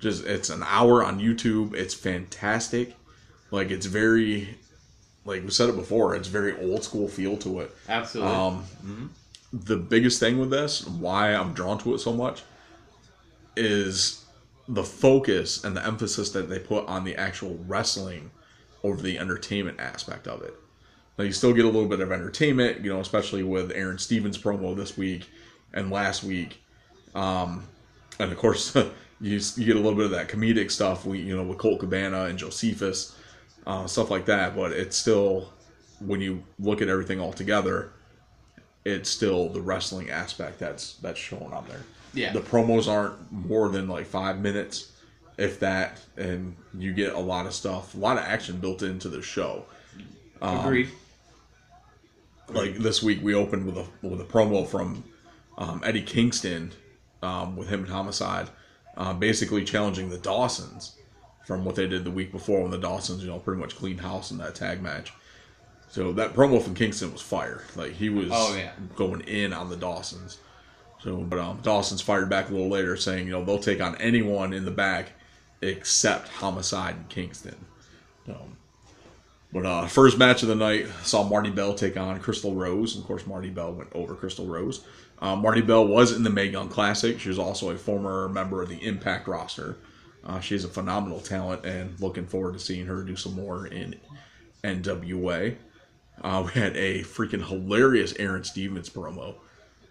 [0.00, 1.74] Just it's an hour on YouTube.
[1.74, 2.94] It's fantastic.
[3.50, 4.56] Like it's very
[5.24, 7.74] like we said it before, it's very old school feel to it.
[7.88, 8.32] Absolutely.
[8.32, 8.64] Um
[9.52, 12.42] the biggest thing with this, why I'm drawn to it so much,
[13.56, 14.24] is
[14.68, 18.30] the focus and the emphasis that they put on the actual wrestling
[18.82, 20.54] over the entertainment aspect of it.
[21.18, 24.36] Now you still get a little bit of entertainment, you know, especially with Aron Stevens
[24.36, 25.28] promo this week
[25.72, 26.60] and last week,
[27.14, 27.64] um,
[28.18, 28.76] and of course
[29.20, 31.80] you, you get a little bit of that comedic stuff, we you know with Colt
[31.80, 33.16] Cabana and Josephus,
[33.66, 34.56] uh, stuff like that.
[34.56, 35.52] But it's still
[36.00, 37.92] when you look at everything all together,
[38.84, 41.82] it's still the wrestling aspect that's that's shown on there.
[42.14, 42.32] Yeah.
[42.32, 44.92] the promos aren't more than like five minutes,
[45.36, 49.10] if that, and you get a lot of stuff, a lot of action built into
[49.10, 49.66] the show
[50.40, 50.88] Agreed.
[52.48, 55.04] like this week we opened with a with a promo from
[55.58, 56.72] um, Eddie Kingston
[57.22, 58.48] um, with him and Homicide,
[58.96, 60.96] uh, basically challenging the Dawsons
[61.46, 64.00] from what they did the week before when the Dawsons you know pretty much cleaned
[64.00, 65.12] house in that tag match.
[65.88, 67.62] So that promo from Kingston was fire.
[67.76, 68.72] Like he was Oh, yeah.
[68.96, 70.38] going in on the Dawsons.
[71.02, 73.94] So but um, Dawson's fired back a little later saying you know they'll take on
[73.96, 75.12] anyone in the back
[75.62, 77.56] except Homicide and Kingston.
[78.28, 78.56] Um,
[79.52, 82.94] but uh, first match of the night saw Marti Belle take on Crystal Rose.
[82.94, 84.84] And of course, Marti Belle went over Crystal Rose.
[85.20, 87.18] Uh, Marti Belle was in the Mae Young Classic.
[87.18, 89.76] She was also a former member of the Impact roster.
[90.24, 93.94] Uh, she's a phenomenal talent, and looking forward to seeing her do some more in
[94.64, 95.56] NWA.
[96.20, 99.36] Uh, we had a freaking hilarious Aron Stevens promo.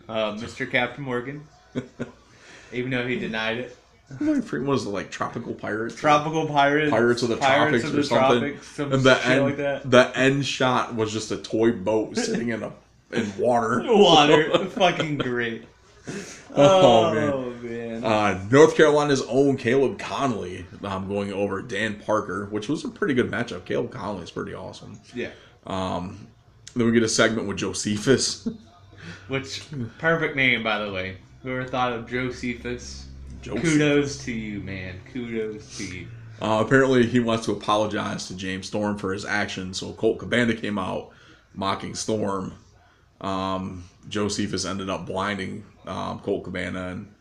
[0.08, 0.70] Uh, Mr.
[0.70, 1.48] Captain Morgan,
[2.74, 3.78] even though he denied it.
[4.20, 5.96] What was it like Tropical Pirates?
[5.96, 6.92] Tropical Pirates.
[6.92, 8.40] Pirates of the Pirates Tropics of or something.
[8.40, 9.90] Tropics, some and the end, like that.
[9.90, 12.72] the end shot was just a toy boat sitting in a
[13.12, 13.84] in water.
[13.88, 14.66] Water.
[14.68, 15.66] Fucking great.
[16.08, 16.12] Oh,
[16.56, 18.02] Oh, man.
[18.02, 18.06] man.
[18.06, 23.14] Uh, North Carolina's own Caleb Konley um, going over Dan Parker, which was a pretty
[23.14, 23.66] good matchup.
[23.66, 25.00] Caleb Konley is pretty awesome.
[25.14, 25.30] yeah.
[25.66, 26.28] Um,
[26.76, 28.48] then we get a segment with Josephus.
[29.28, 29.64] Which,
[30.00, 31.18] perfect name, by the way.
[31.44, 33.08] Whoever thought of Josephus,
[33.42, 33.64] Joseph.
[33.64, 35.00] kudos to you, man.
[35.14, 36.08] Kudos to you.
[36.42, 39.78] Uh, apparently, he wants to apologize to James Storm for his actions.
[39.80, 41.12] So Colt Cabana came out
[41.54, 42.54] mocking Storm.
[43.26, 47.12] Um, Josephus ended up blinding um, Colt Cabana and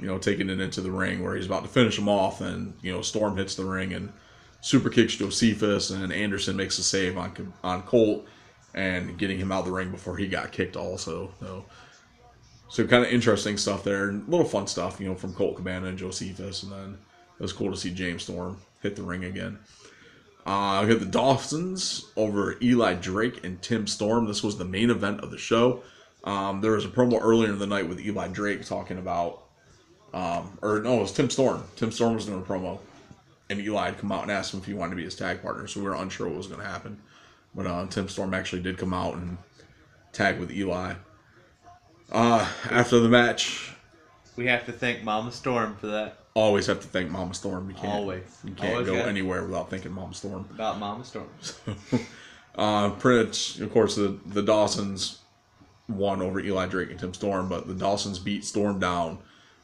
[0.00, 2.40] you know taking it into the ring where he's about to finish him off.
[2.40, 4.12] And you know Storm hits the ring and
[4.60, 8.26] super kicks Josephus, and Anderson makes a save on on Colt
[8.74, 10.76] and getting him out of the ring before he got kicked.
[10.76, 11.64] Also, so
[12.68, 15.88] so kind of interesting stuff there, and little fun stuff, you know, from Colt Cabana
[15.88, 16.98] and Josephus, and then
[17.38, 19.58] it was cool to see James Storm hit the ring again.
[20.46, 24.26] Uh, we had the Dawsons over Eli Drake and Tim Storm.
[24.26, 25.82] This was the main event of the show.
[26.24, 29.42] Um, there was a promo earlier in the night with Eli Drake talking about,
[30.12, 31.62] um, or no, it was Tim Storm.
[31.76, 32.78] Tim Storm was doing a promo,
[33.48, 35.42] and Eli had come out and asked him if he wanted to be his tag
[35.42, 35.66] partner.
[35.66, 36.98] So we were unsure what was going to happen,
[37.54, 39.38] but uh, Tim Storm actually did come out and
[40.12, 40.94] tag with Eli.
[42.12, 43.72] Uh, after the match,
[44.36, 46.19] We have to thank Mama Storm for that.
[46.34, 47.68] Always have to thank Mama Storm.
[47.68, 48.22] You can't, Always.
[48.44, 50.48] you can't Always go anywhere without thinking Mama Storm.
[50.54, 51.28] About Mama Storm.
[52.56, 55.20] Uh, Prince, of course, the the Dawsons
[55.88, 59.18] won over Eli Drake and Tim Storm, but the Dawsons beat Storm down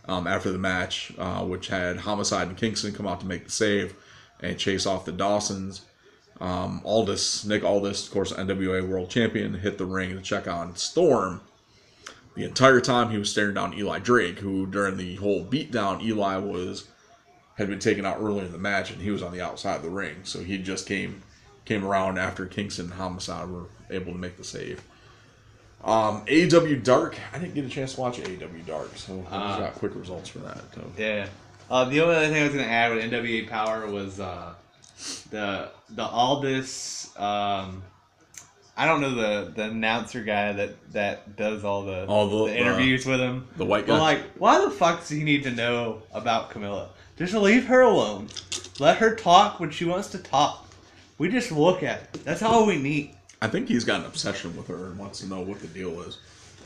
[0.06, 3.50] um, after the match, uh, which had Homicide and Kingston come out to make the
[3.50, 3.96] save
[4.40, 5.82] and chase off the Dawsons.
[6.40, 10.76] Um, Aldis, Nick Aldis, of course, NWA World Champion, hit the ring to check on
[10.76, 11.40] Storm.
[12.36, 16.36] The entire time he was staring down Eli Drake, who during the whole beatdown, Eli
[16.36, 16.86] was
[17.56, 19.82] had been taken out earlier in the match, and he was on the outside of
[19.82, 20.16] the ring.
[20.24, 21.22] So he just came
[21.64, 24.82] came around after Kingston and Homicide were able to make the save.
[25.82, 29.32] Um, AW Dark, I didn't get a chance to watch AW Dark, so I just
[29.32, 29.58] Ah.
[29.60, 30.62] got quick results for that.
[30.74, 30.82] So.
[30.98, 31.26] Yeah.
[31.70, 34.54] Uh, the only other thing I was gonna add with NWA Power was uh,
[35.30, 37.10] the the Aldis.
[37.16, 37.82] Um,
[38.76, 42.58] I don't know the the announcer guy that that does all the, Oh, the- the
[42.58, 43.46] interviews with him.
[43.56, 44.00] the white But guy?
[44.00, 46.90] like, why the fuck does he need to know about Camilla?
[47.16, 48.28] Just leave her alone.
[48.78, 50.66] Let her talk when she wants to talk.
[51.18, 52.24] We just look at it.
[52.24, 53.14] That's all we need.
[53.40, 56.02] I think he's got an obsession with her and wants to know what the deal
[56.02, 56.18] is.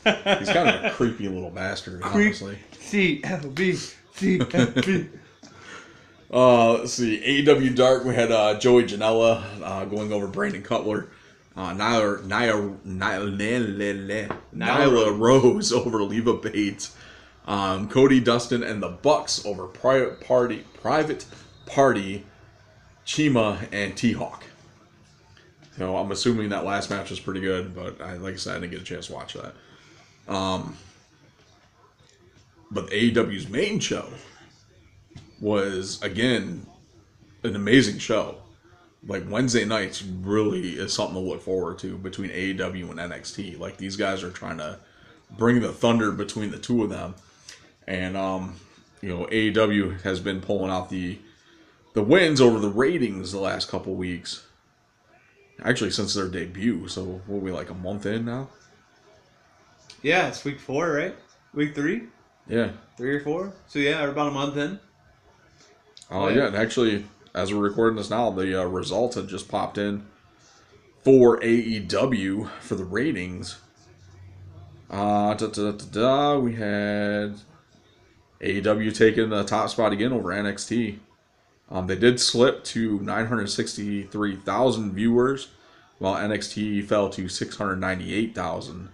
[0.03, 2.57] He's kind of a creepy little bastard, honestly.
[2.79, 5.07] C L B C L B.
[6.33, 7.19] Uh, let's see.
[7.45, 11.09] AEW Dark, we had uh, Joey Janela uh, going over Brandon Cutler.
[11.55, 16.95] Uh, Nyla, Nyla, Nyla, Nyla, Rose over Leva Bates.
[17.45, 21.25] Um, Cody Dustin and the Bucks over Private Party, Private
[21.65, 22.25] Party,
[23.03, 24.43] CIMA and T Hawk.
[25.77, 28.59] So I'm assuming that last match was pretty good, but I, like I said, I
[28.59, 29.53] didn't get a chance to watch that.
[30.27, 30.77] Um,
[32.69, 34.07] but AEW's main show
[35.39, 36.65] was again
[37.43, 38.40] an amazing show.
[39.07, 43.57] Like Wednesday nights really is something to look forward to between AEW and NXT.
[43.59, 44.77] Like these guys are trying to
[45.37, 47.15] bring the thunder between the two of them.
[47.87, 48.57] And um,
[49.01, 51.17] you know, AEW has been pulling out the
[51.93, 54.45] the wins over the ratings the last couple weeks.
[55.63, 58.49] Actually, since their debut, so what are we like a month in now?
[60.01, 61.15] Yeah, it's week four, right?
[61.53, 62.03] Week three,
[62.47, 62.71] Yeah.
[62.97, 63.53] three or four.
[63.67, 64.79] So yeah, we're about a month in.
[66.09, 69.77] Oh yeah, and actually, as we're recording this now, the uh, results have just popped
[69.77, 70.05] in
[71.03, 73.57] for AEW for the ratings.
[74.89, 77.35] Uh, da, da, da, we had
[78.41, 80.99] AEW taking the top spot again over NXT.
[81.69, 85.47] Um, they did slip to 963,000 viewers,
[85.99, 88.89] while NXT fell to 698,000.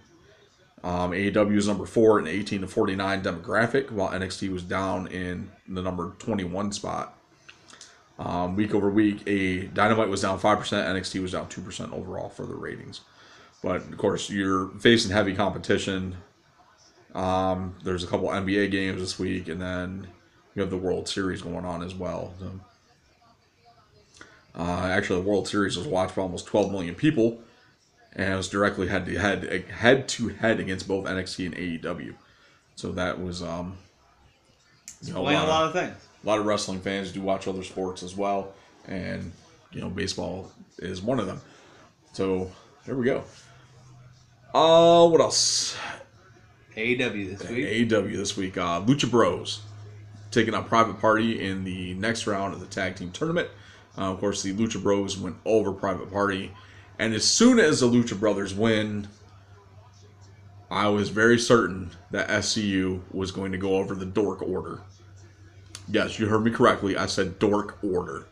[0.84, 5.50] Um, AEW is number four in 18 to 49 demographic, while NXT was down in
[5.66, 7.17] the number 21 spot.
[8.18, 12.46] Um, week over week, a Dynamite was down 5%, NXT was down 2% overall for
[12.46, 13.02] the ratings.
[13.62, 16.16] But of course, you're facing heavy competition.
[17.14, 20.08] Um, there's a couple NBA games this week, and then
[20.54, 22.34] you have the World Series going on as well.
[22.40, 22.60] So.
[24.56, 27.40] Uh, actually, the World Series was watched by almost 12 million people,
[28.14, 32.14] and it was directly head to head head to head against both NXT and AEW.
[32.74, 33.78] So that was um,
[35.02, 36.07] you know, Explain a lot of things.
[36.22, 38.52] A lot of wrestling fans do watch other sports as well,
[38.86, 39.32] and
[39.72, 41.40] you know baseball is one of them.
[42.12, 42.50] So
[42.84, 43.24] there we go.
[44.54, 45.76] Uh, what else?
[46.76, 47.90] AEW this week.
[47.90, 48.56] AEW this week.
[48.56, 49.62] Uh, Lucha Bros
[50.30, 53.48] taking on Private Party in the next round of the tag team tournament.
[53.96, 56.52] Uh, of course, the Lucha Bros went over Private Party,
[56.98, 59.08] and as soon as the Lucha Brothers win,
[60.70, 64.80] I was very certain that SCU was going to go over the Dork Order.
[65.90, 66.96] Yes, you heard me correctly.
[66.96, 68.26] I said Dork Order.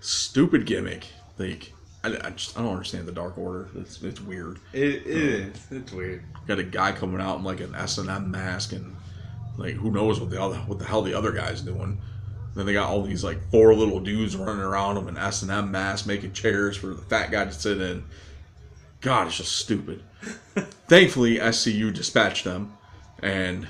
[0.00, 1.06] Stupid gimmick.
[1.38, 1.72] Like,
[2.04, 3.68] I, I just I don't understand the Dark Order.
[3.76, 4.58] It's it's weird.
[4.72, 5.66] It, it is.
[5.70, 6.22] It's weird.
[6.46, 8.96] Got a guy coming out in like an S and M mask, and
[9.56, 11.98] like who knows what the other what the hell the other guy's doing.
[12.54, 15.50] Then they got all these like four little dudes running around them in S and
[15.50, 18.04] M masks, making chairs for the fat guy to sit in.
[19.00, 20.02] God, it's just stupid.
[20.88, 22.72] Thankfully, SCU dispatched them,
[23.22, 23.68] and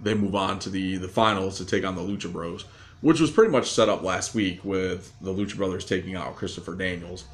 [0.00, 2.64] they move on to the the finals to take on the Lucha Bros,
[3.00, 6.74] which was pretty much set up last week with the Lucha Brothers taking out Christopher
[6.74, 7.24] Daniels.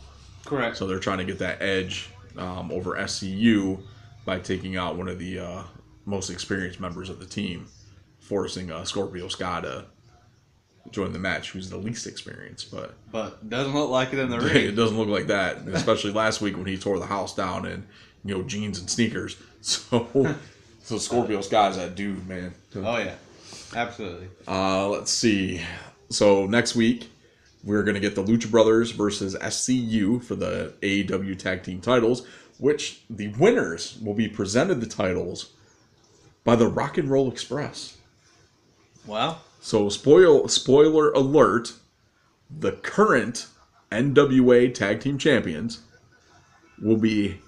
[0.44, 0.76] Correct.
[0.76, 3.80] So they're trying to get that edge um, over SCU
[4.24, 5.62] by taking out one of the uh,
[6.04, 7.66] most experienced members of the team,
[8.20, 9.84] forcing uh, Scorpio Sky to
[10.90, 12.70] join the match, who's the least experienced.
[12.72, 14.66] But But doesn't look like it in the ring.
[14.66, 17.86] it doesn't look like that, especially last week when he tore the house down in
[18.24, 19.36] you know jeans and sneakers.
[19.64, 20.34] So,
[20.92, 22.52] so Scorpio Sky's that dude, man.
[22.76, 23.14] Oh yeah,
[23.74, 24.28] absolutely.
[24.46, 25.62] Uh, let's see.
[26.10, 27.10] So next week
[27.64, 32.26] we're gonna get the Lucha Brothers versus SCU for the AEW Tag Team titles,
[32.58, 35.52] which the winners will be presented the titles
[36.44, 37.96] by the Rock and Roll Express.
[39.06, 41.72] Well, So spoil spoiler alert:
[42.50, 43.46] the current
[43.90, 45.80] NWA Tag Team Champions
[46.78, 47.40] will be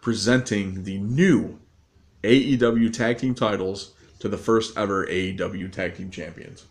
[0.00, 1.58] presenting the new
[2.22, 6.66] AEW Tag Team titles to the first ever AEW Tag Team Champions.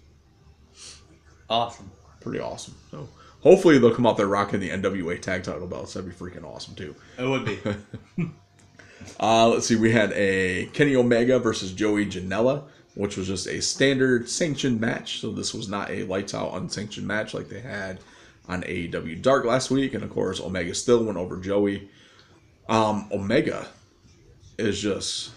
[1.49, 1.91] awesome.
[2.19, 2.75] Pretty awesome.
[2.91, 3.07] So
[3.41, 5.93] hopefully they'll come out there rocking the NWA Tag Title belts.
[5.93, 6.95] That'd be freaking awesome too.
[7.17, 7.59] It would be.
[9.19, 9.75] Uh, let's see.
[9.75, 12.63] We had a Kenny Omega versus Joey Janela,
[12.95, 15.21] which was just a standard sanctioned match.
[15.21, 17.99] So this was not a lights out unsanctioned match like they had
[18.49, 19.93] on AEW Dark last week.
[19.93, 21.89] And of course, Omega still went over Joey.
[22.67, 23.67] Um, Omega
[24.57, 25.31] is just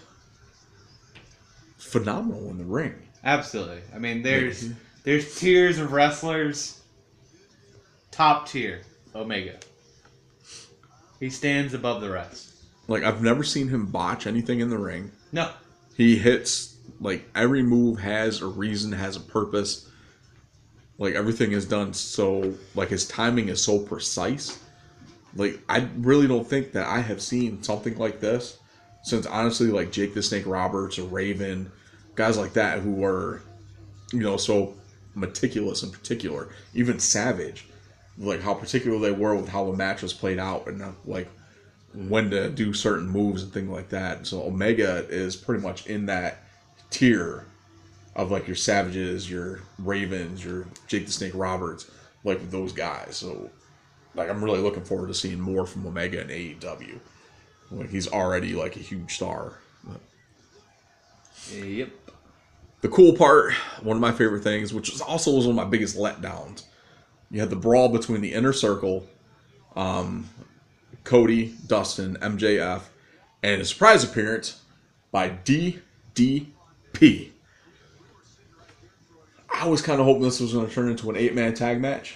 [1.77, 2.95] phenomenal in the ring.
[3.23, 3.81] Absolutely.
[3.93, 4.69] I mean, there's
[5.03, 6.81] there's tiers of wrestlers.
[8.09, 8.81] Top tier,
[9.15, 9.57] Omega.
[11.19, 12.49] He stands above the rest.
[12.87, 15.11] Like I've never seen him botch anything in the ring.
[15.31, 15.49] No,
[15.95, 19.87] He hits like every move has a reason, has a purpose.
[20.97, 24.59] Like everything is done so like his timing is so precise.
[25.35, 28.57] Like I really don't think that I have seen something like this
[29.03, 31.71] since honestly like Jake the Snake Roberts or Raven,
[32.15, 33.41] guys like that who are
[34.13, 34.75] you know so
[35.15, 36.49] meticulous in particular.
[36.73, 37.65] Even Savage,
[38.17, 41.27] like how particular they were with how the match was played out and uh, like
[41.93, 44.25] when to do certain moves and things like that.
[44.25, 46.43] So Omega is pretty much in that
[46.89, 47.45] tier
[48.15, 51.89] of like your Savages, your Ravens, your Jake the Snake Roberts,
[52.23, 53.17] like those guys.
[53.17, 53.49] So
[54.15, 56.99] like I'm really looking forward to seeing more from Omega and AEW.
[57.71, 59.53] Like he's already like a huge star.
[61.53, 61.89] Yep.
[62.81, 63.53] The cool part,
[63.83, 66.63] one of my favorite things, which is also was one of my biggest letdowns,
[67.29, 69.05] you had the brawl between the inner circle,
[69.75, 70.29] um,
[71.03, 72.81] Cody, Dustin, MJF,
[73.43, 74.61] and a surprise appearance
[75.11, 77.29] by DDP.
[79.53, 81.81] I was kind of hoping this was going to turn into an eight man tag
[81.81, 82.15] match.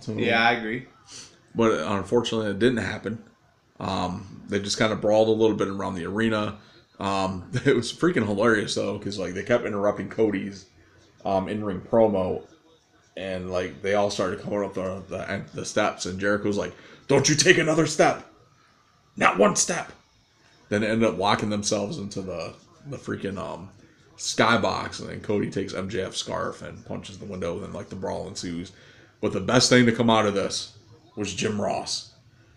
[0.00, 0.86] So- Yeah, I agree.
[1.54, 3.22] but unfortunately it didn't happen.
[3.82, 6.58] Um, they just kind of brawled a little bit around the arena.
[6.98, 10.66] Um, it was freaking hilarious though, because like they kept interrupting Cody's
[11.24, 12.46] um, in-ring promo,
[13.16, 16.72] and like they all started coming up the, the the steps, and Jericho's like,
[17.08, 18.24] "Don't you take another step,
[19.16, 19.92] not one step."
[20.68, 22.54] Then ended up locking themselves into the
[22.86, 23.70] the freaking um,
[24.16, 27.96] skybox, and then Cody takes MJF's scarf and punches the window, and then like the
[27.96, 28.72] brawl ensues.
[29.20, 30.76] But the best thing to come out of this
[31.16, 32.12] was Jim Ross.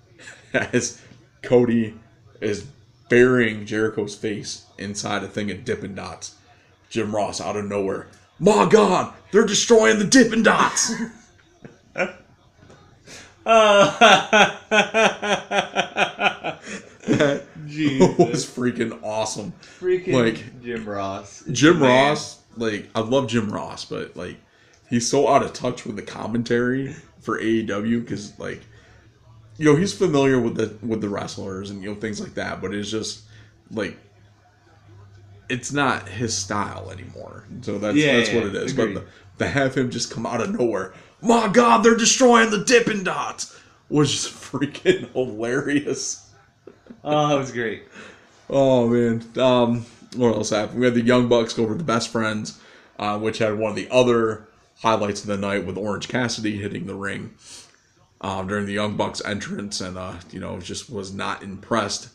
[0.53, 1.01] As
[1.45, 1.95] Cody
[2.41, 2.65] is
[3.09, 6.35] burying Jericho's face inside a thing of Dippin' Dots.
[6.89, 8.07] Jim Ross out of nowhere.
[8.39, 10.93] My God, they're destroying the Dippin' Dots.
[17.67, 18.17] Jesus.
[18.17, 19.53] was freaking awesome.
[19.79, 21.43] Freaking like Jim Ross.
[21.51, 22.09] Jim Man.
[22.09, 24.37] Ross, like I love Jim Ross, but like
[24.89, 28.61] he's so out of touch with the commentary for AEW because like
[29.57, 32.61] you know he's familiar with the with the wrestlers and you know things like that,
[32.61, 33.23] but it's just
[33.71, 33.97] like
[35.49, 37.45] it's not his style anymore.
[37.61, 38.71] So that's Yeah, that's yeah, what it is.
[38.71, 38.93] agreed.
[38.95, 39.05] But
[39.37, 43.03] the, to have him just come out of nowhere, my God, they're destroying the Dippin'
[43.03, 43.55] Dots
[43.89, 46.29] was just freaking hilarious.
[47.03, 47.83] Oh, that was great.
[48.49, 49.23] Oh man.
[49.37, 49.85] Um,
[50.15, 50.79] what else happened?
[50.79, 52.59] We had the Young Bucks go over the Best Friends,
[52.99, 54.47] uh, which had one of the other
[54.81, 57.33] highlights of the night with Orange Cassidy hitting the ring
[58.25, 62.09] um, during the Young Bucks entrance, and uh, you know just was not impressed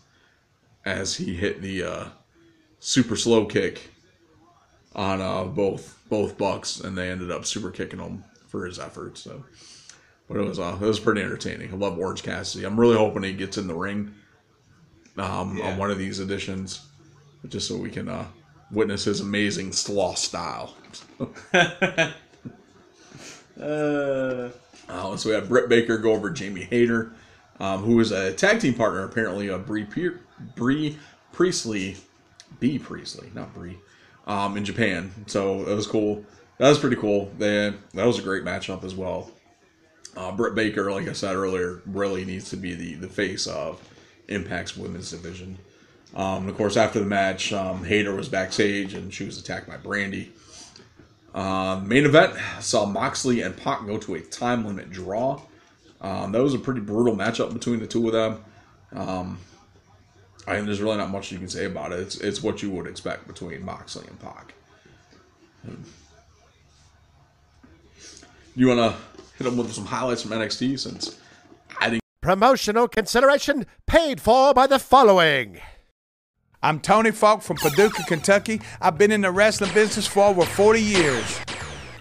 [0.85, 2.05] as he hit the uh,
[2.81, 3.91] super slow kick
[4.95, 9.21] on uh, both both Bucks, and they ended up super kicking him for his efforts.
[9.23, 9.45] So,
[10.29, 11.71] but it was uh, it was pretty entertaining.
[11.73, 12.65] I love Orange Cassidy.
[12.65, 14.13] I'm really hoping he gets in the ring
[15.17, 15.71] um, Yeah.
[15.71, 16.81] on one of these editions,
[17.49, 18.27] just so we can uh,
[18.73, 20.75] witness his amazing sloth style.
[23.61, 24.49] Uh,
[24.91, 27.13] Uh, so we had Britt Baker go over Jamie Hayter,
[27.61, 30.21] um, who was a tag team partner apparently of Bree, Pier-
[30.57, 30.99] Bree
[31.33, 31.97] Priestley,
[32.59, 33.79] Bea Priestley, not Bree,
[34.27, 35.13] um, in Japan.
[35.27, 36.25] So that was cool.
[36.59, 37.31] That was pretty cool.
[37.39, 39.31] They, that was a great matchup as well.
[40.17, 43.81] Uh, Britt Baker, like I said earlier, really needs to be the, the face of
[44.29, 45.57] Impact's women's division.
[46.17, 49.77] Um, of course, after the match, um, Hayter was backstage and she was attacked by
[49.77, 50.31] Brandi.
[51.35, 55.41] Um, main event saw Moxley and Pac go to a time limit draw.
[56.01, 58.45] Um, that was a pretty brutal matchup between the two of them.
[58.93, 59.39] Um,
[60.47, 62.01] I mean, there's really not much you can say about it.
[62.01, 64.55] It's, it's what you would expect between Moxley and Pac.
[68.57, 68.99] You want to
[69.39, 71.19] hit them with some highlights from NXT since
[71.79, 72.03] I didn't.
[72.23, 75.61] Promotional consideration paid for by the following.
[76.63, 78.61] I'm Tony Falk from Paducah, Kentucky.
[78.83, 81.41] I've been in the wrestling business for over 40 years.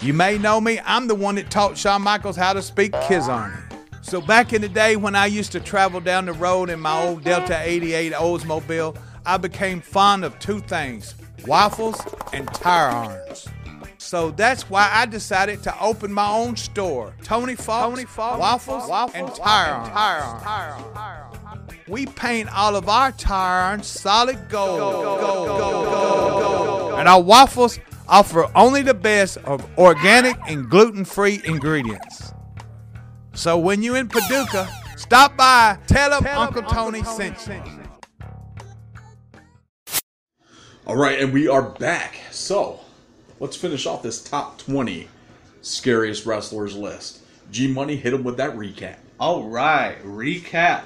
[0.01, 3.57] You may know me, I'm the one that taught Shawn Michaels how to speak Kizarny.
[4.01, 7.01] So back in the day when I used to travel down the road in my
[7.01, 11.15] old Delta 88 Oldsmobile, I became fond of two things,
[11.47, 12.01] waffles
[12.33, 13.47] and tire irons.
[13.97, 18.89] So that's why I decided to open my own store, Tony Falk, Tony Falk Waffles,
[19.13, 21.28] and Tire Irons.
[21.89, 24.83] We paint all of our tire irons solid gold.
[26.99, 32.31] And our waffles offer only the best of organic and gluten-free ingredients.
[33.33, 37.81] So when you're in Paducah, stop by, tell them Uncle Tony sent you.
[40.85, 42.19] All right, and we are back.
[42.29, 42.81] So
[43.39, 45.07] let's finish off this top 20
[45.61, 47.21] scariest wrestlers list.
[47.49, 48.97] G Money hit him with that recap.
[49.19, 50.83] All right, recap.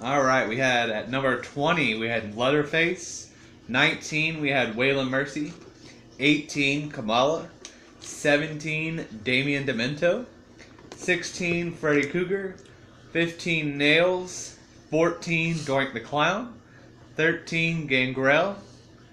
[0.00, 3.32] All right, we had at number 20, we had Leatherface.
[3.66, 5.52] 19, we had Waylon Mercy.
[6.20, 7.48] 18, Kamala.
[7.98, 10.24] 17, Damian Demento.
[10.94, 12.54] 16, Freddy Krueger.
[13.10, 14.56] 15, Nails.
[14.92, 16.54] 14, Doink the Clown.
[17.16, 18.54] 13, Gangrel.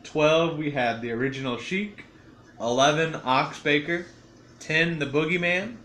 [0.03, 2.05] 12, we had the original Sheik.
[2.61, 4.05] 11, Ox Baker.
[4.59, 5.77] 10, The Boogeyman.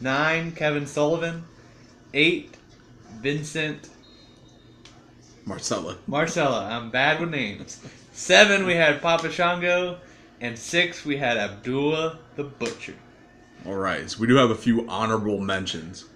[0.00, 1.44] 9, Kevin Sullivan.
[2.14, 2.54] 8,
[3.20, 3.90] Vincent
[5.44, 5.96] Marcella.
[6.06, 6.66] Marcella.
[6.66, 7.80] I'm bad with names.
[8.12, 9.98] 7, we had Papa Shango.
[10.40, 12.94] And 6, we had Abdullah the Butcher.
[13.66, 16.06] All right, so we do have a few honorable mentions.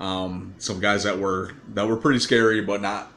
[0.00, 3.12] Um, some guys that were that were pretty scary, but not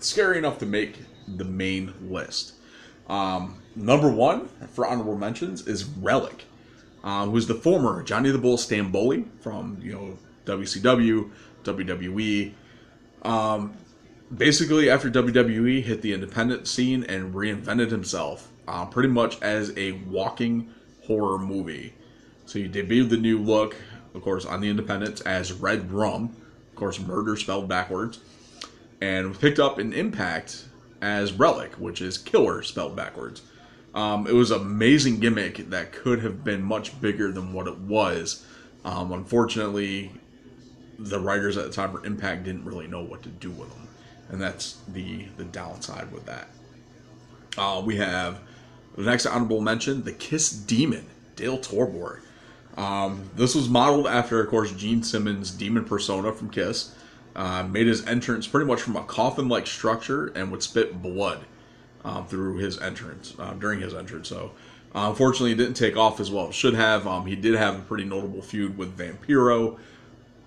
[0.00, 0.98] scary enough to make
[1.28, 2.54] the main list.
[3.08, 6.44] Um, number one for honorable mentions is Relic,
[7.04, 11.30] uh, who's the former Johnny the Bull Stamboli from you know WCW,
[11.64, 12.52] WWE.
[13.22, 13.74] Um,
[14.34, 19.92] basically, after WWE hit the independent scene and reinvented himself, uh, pretty much as a
[19.92, 20.72] walking
[21.06, 21.94] horror movie.
[22.46, 23.76] So he debuted the new look,
[24.14, 26.36] of course, on the independents as Red Rum,
[26.70, 28.20] of course, murder spelled backwards,
[29.00, 30.64] and picked up in Impact
[31.00, 33.42] as Relic, which is killer spelled backwards.
[33.94, 37.78] Um, it was an amazing gimmick that could have been much bigger than what it
[37.78, 38.46] was.
[38.84, 40.12] Um, unfortunately,
[40.98, 43.88] the writers at the time for Impact didn't really know what to do with them,
[44.32, 46.48] and that's the the downside with that.
[47.56, 48.40] Uh, we have
[48.96, 51.06] the next honorable mention: the Kiss Demon,
[51.36, 52.20] Dale Torborg.
[52.76, 56.94] Um, this was modeled after, of course, Gene Simmons' demon persona from Kiss.
[57.36, 61.40] Uh, made his entrance pretty much from a coffin-like structure and would spit blood
[62.04, 64.28] um, through his entrance uh, during his entrance.
[64.28, 64.52] So,
[64.94, 66.48] uh, unfortunately, it didn't take off as well.
[66.48, 67.06] It should have.
[67.06, 69.78] Um, he did have a pretty notable feud with Vampiro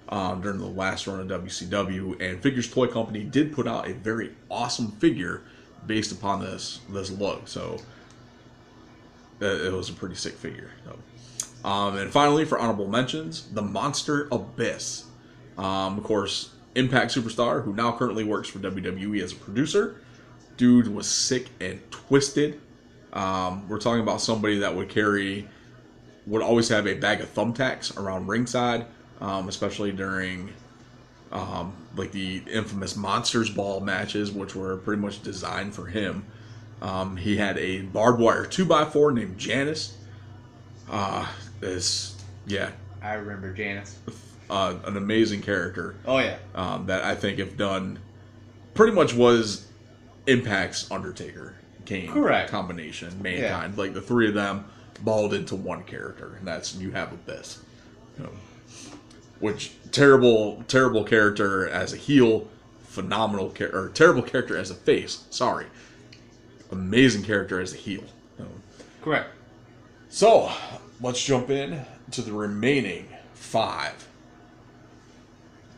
[0.10, 2.22] um, during the last run of WCW.
[2.22, 5.42] And Figures Toy Company did put out a very awesome figure
[5.86, 7.48] based upon this this look.
[7.48, 7.80] So
[9.42, 10.72] uh, it was a pretty sick figure.
[10.86, 11.68] So.
[11.68, 15.06] Um, and finally, for honorable mentions, the Monster Abyss.
[15.58, 20.02] Um, of course, Impact superstar who now currently works for WWE as a producer.
[20.58, 22.60] Dude was sick and twisted.
[23.14, 25.48] Um, we're talking about somebody that would carry,
[26.28, 28.86] would always have a bag of thumbtacks around ringside,
[29.22, 30.52] um, especially during
[31.32, 36.26] um, like the infamous Monsters Ball matches, which were pretty much designed for him.
[36.82, 39.98] Um, he had a barbed wire 2x4 named Janice.
[40.90, 41.28] Uh,
[41.60, 43.98] this, yeah, I remember Janice.
[44.50, 45.96] uh, an amazing character.
[46.06, 46.38] Oh yeah.
[46.54, 48.00] Um, that I think if done,
[48.74, 49.68] pretty much was
[50.28, 51.56] Impact's Undertaker
[51.86, 52.52] Kane Correct.
[52.52, 53.78] combination, Mankind.
[53.78, 54.66] Like the three of them
[55.02, 57.60] balled into one character, and that's you have Abyss.
[58.18, 58.32] You know,
[59.40, 62.48] which terrible, terrible character as a heel,
[62.84, 65.26] phenomenal char- or terrible character as a face.
[65.30, 65.68] Sorry,
[66.72, 68.04] amazing character as a heel.
[69.02, 69.30] Correct.
[70.10, 70.52] So
[71.02, 74.08] let's jump in to the remaining five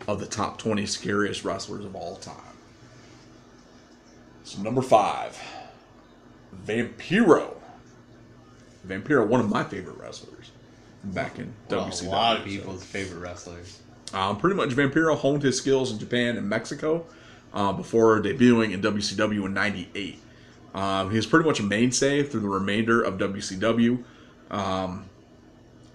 [0.08, 2.36] of the top 20 scariest wrestlers of all time.
[4.44, 5.38] So, number five,
[6.66, 7.56] Vampiro.
[8.88, 10.52] Vampiro, one of my favorite wrestlers
[11.04, 12.08] back in Well, WCW.
[12.08, 13.80] a lot of so- people's favorite wrestlers.
[14.14, 17.06] um, pretty much, Vampiro honed his skills in Japan and Mexico
[17.54, 20.20] uh, before debuting in WCW in '98.
[20.76, 24.04] Um, he was pretty much a mainstay through the remainder of WCW.
[24.52, 25.06] Um,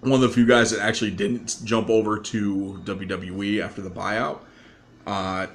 [0.01, 4.39] one of the few guys that actually didn't jump over to WWE after the buyout.
[5.07, 5.47] Uh,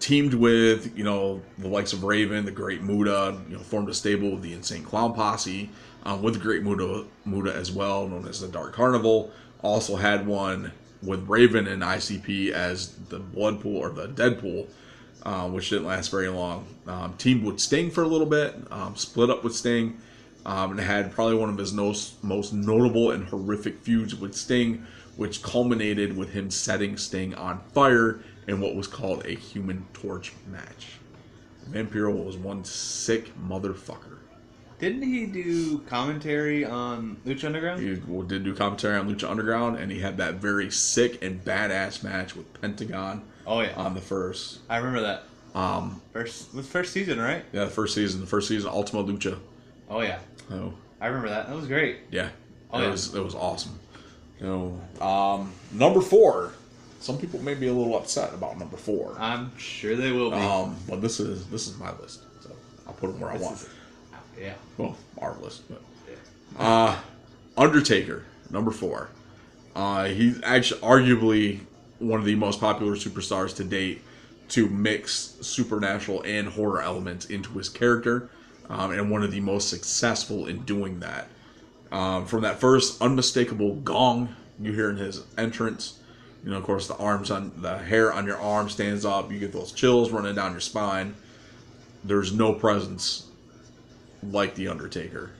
[0.00, 3.94] teamed with you know the likes of Raven, the Great Muta, you know formed a
[3.94, 5.70] stable with the Insane Clown Posse,
[6.04, 9.30] um, with Great Muta, Muta as well, known as the Dark Carnival.
[9.62, 14.66] Also had one with Raven and ICP as the Blood Pool or the Deadpool,
[15.22, 16.66] uh, which didn't last very long.
[16.86, 19.98] Um, teamed with Sting for a little bit, um, split up with Sting,
[20.46, 24.86] um, and had probably one of his most, most notable and horrific feuds with Sting,
[25.16, 30.32] which culminated with him setting Sting on fire in what was called a Human Torch
[30.46, 30.98] match.
[31.70, 34.18] Vampiro was one sick motherfucker.
[34.78, 37.80] Didn't he do commentary on Lucha Underground?
[37.80, 37.94] He
[38.26, 42.34] did do commentary on Lucha Underground, and he had that very sick and badass match
[42.36, 44.58] with Pentagon Oh yeah, on the first.
[44.68, 45.22] I remember that
[45.58, 47.44] Um, first was first season, right?
[47.52, 49.38] yeah, the first season, the first season, Ultima Lucha.
[49.88, 50.18] Oh yeah,
[50.50, 51.46] Oh, I remember that.
[51.48, 51.98] That was great.
[52.10, 52.30] yeah,
[52.72, 52.90] Oh, it yeah.
[52.90, 53.78] was it was awesome.
[54.40, 54.46] You
[54.98, 56.52] know, um, number four.
[57.00, 60.36] Some people may be a little upset about number four, I'm sure they will be.
[60.38, 62.50] um, but this is this is my list, so
[62.86, 63.56] I'll put them where I want.
[63.56, 63.68] is-
[64.40, 64.54] yeah.
[64.78, 65.58] well, marvelous.
[65.58, 65.82] but
[66.58, 66.98] uh,
[67.56, 69.10] Undertaker, number four.
[69.74, 71.60] Uh, he's actually arguably
[71.98, 74.02] one of the most popular superstars to date
[74.48, 78.28] to mix supernatural and horror elements into his character,
[78.68, 81.28] um, and one of the most successful in doing that.
[81.90, 85.98] Um, from that first unmistakable gong you hear in his entrance,
[86.44, 89.32] you know, of course, the arms on the hair on your arm stands up.
[89.32, 91.14] You get those chills running down your spine.
[92.04, 93.28] There's no presence
[94.30, 95.30] like the Undertaker,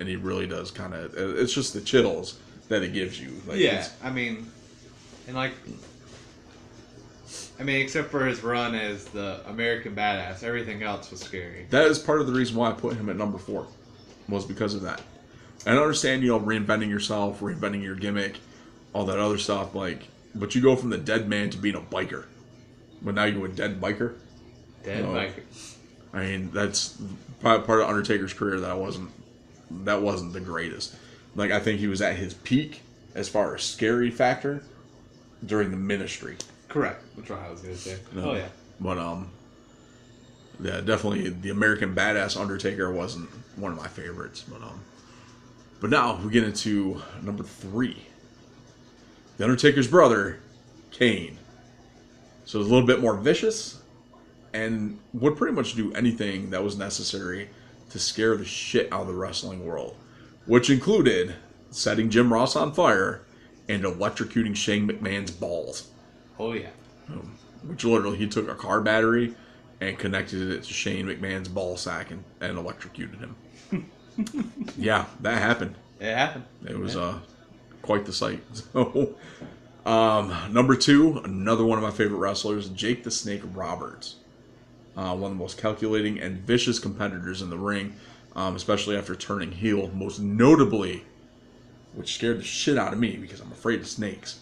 [0.00, 1.14] and he really does kind of.
[1.16, 3.30] It's just the chills that it gives you.
[3.46, 4.50] Like, yeah, I mean,
[5.26, 5.52] and like,
[7.58, 11.66] I mean, except for his run as the American Badass, everything else was scary.
[11.70, 13.66] that is part of the reason why I put him at number four,
[14.28, 15.00] was because of that.
[15.64, 18.38] And I understand, you know, reinventing yourself, reinventing your gimmick,
[18.92, 19.74] all that other stuff.
[19.74, 22.26] Like, but you go from the dead man to being a biker,
[23.02, 24.14] but now you're a dead biker.
[24.84, 25.10] Dead No.
[25.10, 25.42] biker.
[26.12, 26.96] I mean, that's
[27.40, 29.10] part part of Undertaker's career that I wasn't
[29.70, 30.94] that wasn't the greatest.
[31.34, 32.80] Like, I think he was at his peak
[33.14, 34.62] as far as scary factor
[35.44, 36.36] during the Ministry.
[36.68, 37.02] Correct.
[37.16, 37.98] That's what I was gonna say.
[38.12, 38.30] No.
[38.30, 38.48] Oh yeah.
[38.80, 39.30] But um,
[40.60, 44.42] yeah, definitely the American Badass Undertaker wasn't one of my favorites.
[44.42, 44.80] But um,
[45.80, 48.06] but now we get into number three,
[49.36, 50.40] the Undertaker's brother,
[50.90, 51.38] Kane.
[52.44, 53.80] So it's a little bit more vicious,
[54.56, 57.50] and would pretty much do anything that was necessary
[57.90, 59.94] to scare the shit out of the wrestling world,
[60.46, 61.34] which included
[61.70, 63.22] setting Jim Ross on fire
[63.68, 65.90] and electrocuting Shane McMahon's balls
[66.38, 66.70] Oh yeah.
[67.66, 69.34] which literally he took a car battery
[69.80, 73.90] and connected it to Shane McMahon's ball sack and, and electrocuted him.
[74.78, 75.74] yeah, that happened.
[76.00, 76.44] It happened.
[76.66, 77.18] It was uh
[77.82, 78.42] quite the sight.
[78.72, 79.14] So,
[79.84, 84.16] um, number two, another one of my favorite wrestlers, Jake the Snake Roberts.
[84.96, 87.94] Uh, one of the most calculating and vicious competitors in the ring,
[88.34, 89.88] um, especially after turning heel.
[89.94, 91.04] Most notably,
[91.94, 94.40] which scared the shit out of me because I'm afraid of snakes.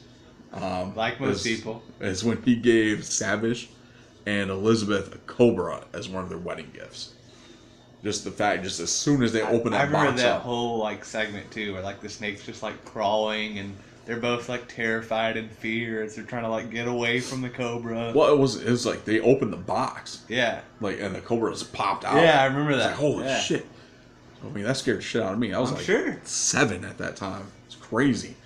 [0.52, 1.82] Um, Like most is- people.
[2.00, 3.68] is when he gave Savage
[4.26, 7.14] and Elizabeth a cobra as one of their wedding gifts.
[8.04, 10.78] Just the fact, just as soon as they open that I remember that up, whole
[10.78, 13.74] like segment too, where like the snake's just like crawling and
[14.06, 17.48] they're both like terrified in fear as they're trying to like get away from the
[17.48, 18.12] cobra.
[18.14, 20.60] well, it was it was like they opened the box, Yeah.
[20.80, 22.16] like and the cobra just popped out.
[22.16, 22.86] Yeah, I remember that.
[22.88, 23.38] like, holy Yeah.
[23.40, 23.66] shit!
[24.44, 25.52] I mean, that scared the shit out of me.
[25.54, 26.18] I was I'm like sure.
[26.24, 27.46] seven at that time.
[27.66, 28.36] It's crazy.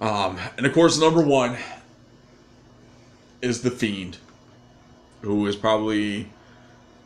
[0.00, 1.56] Um, and of course, number one
[3.40, 4.18] is the Fiend,
[5.22, 6.28] who is probably,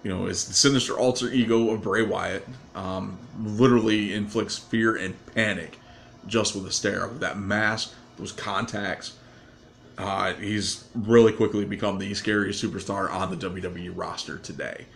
[0.02, 2.46] you know, is the sinister alter ego of Bray Wyatt.
[2.74, 5.78] Um, literally inflicts fear and panic
[6.27, 7.07] just with a stare.
[7.09, 9.16] With that mask, those contacts,
[9.99, 14.87] uh, he's really quickly become the scariest superstar on the WWE roster today.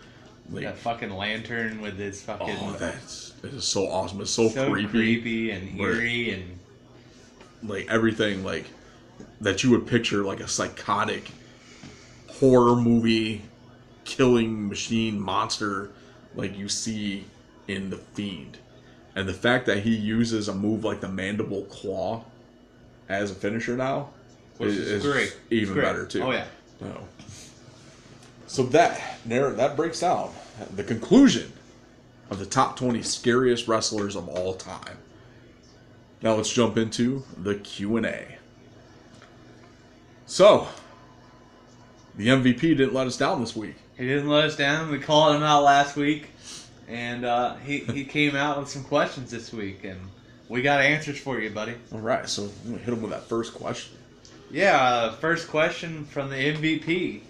[0.50, 4.20] Like, That fucking lantern with his fucking oh, that's it is so awesome.
[4.20, 4.88] It's so, so creepy.
[4.88, 6.58] creepy, and eerie and
[7.62, 8.66] like everything like
[9.40, 11.30] that you would picture like a psychotic
[12.28, 13.42] horror movie
[14.04, 15.90] killing machine monster
[16.34, 17.24] like you see
[17.68, 18.58] in the fiend
[19.16, 22.24] and the fact that he uses a move like the mandible claw
[23.08, 24.10] as a finisher now
[24.58, 25.36] Which is great.
[25.50, 25.84] even Great.
[25.84, 26.46] better too Oh, yeah.
[26.80, 27.06] No.
[28.46, 30.30] so that that breaks down
[30.76, 31.52] the conclusion
[32.30, 34.98] of the top 20 scariest wrestlers of all time
[36.22, 38.36] now let's jump into the Q&A.
[40.26, 40.68] So,
[42.14, 43.76] the MVP didn't let us down this week.
[43.96, 44.90] he didn't let us down.
[44.90, 46.28] We called him out last week,
[46.90, 50.00] and uh, he he came out with some questions this week, and
[50.48, 51.74] we got answers for you, buddy.
[51.92, 53.96] All right, so I'm to hit him with that first question.
[54.50, 57.20] Yeah, uh, first question from the MVP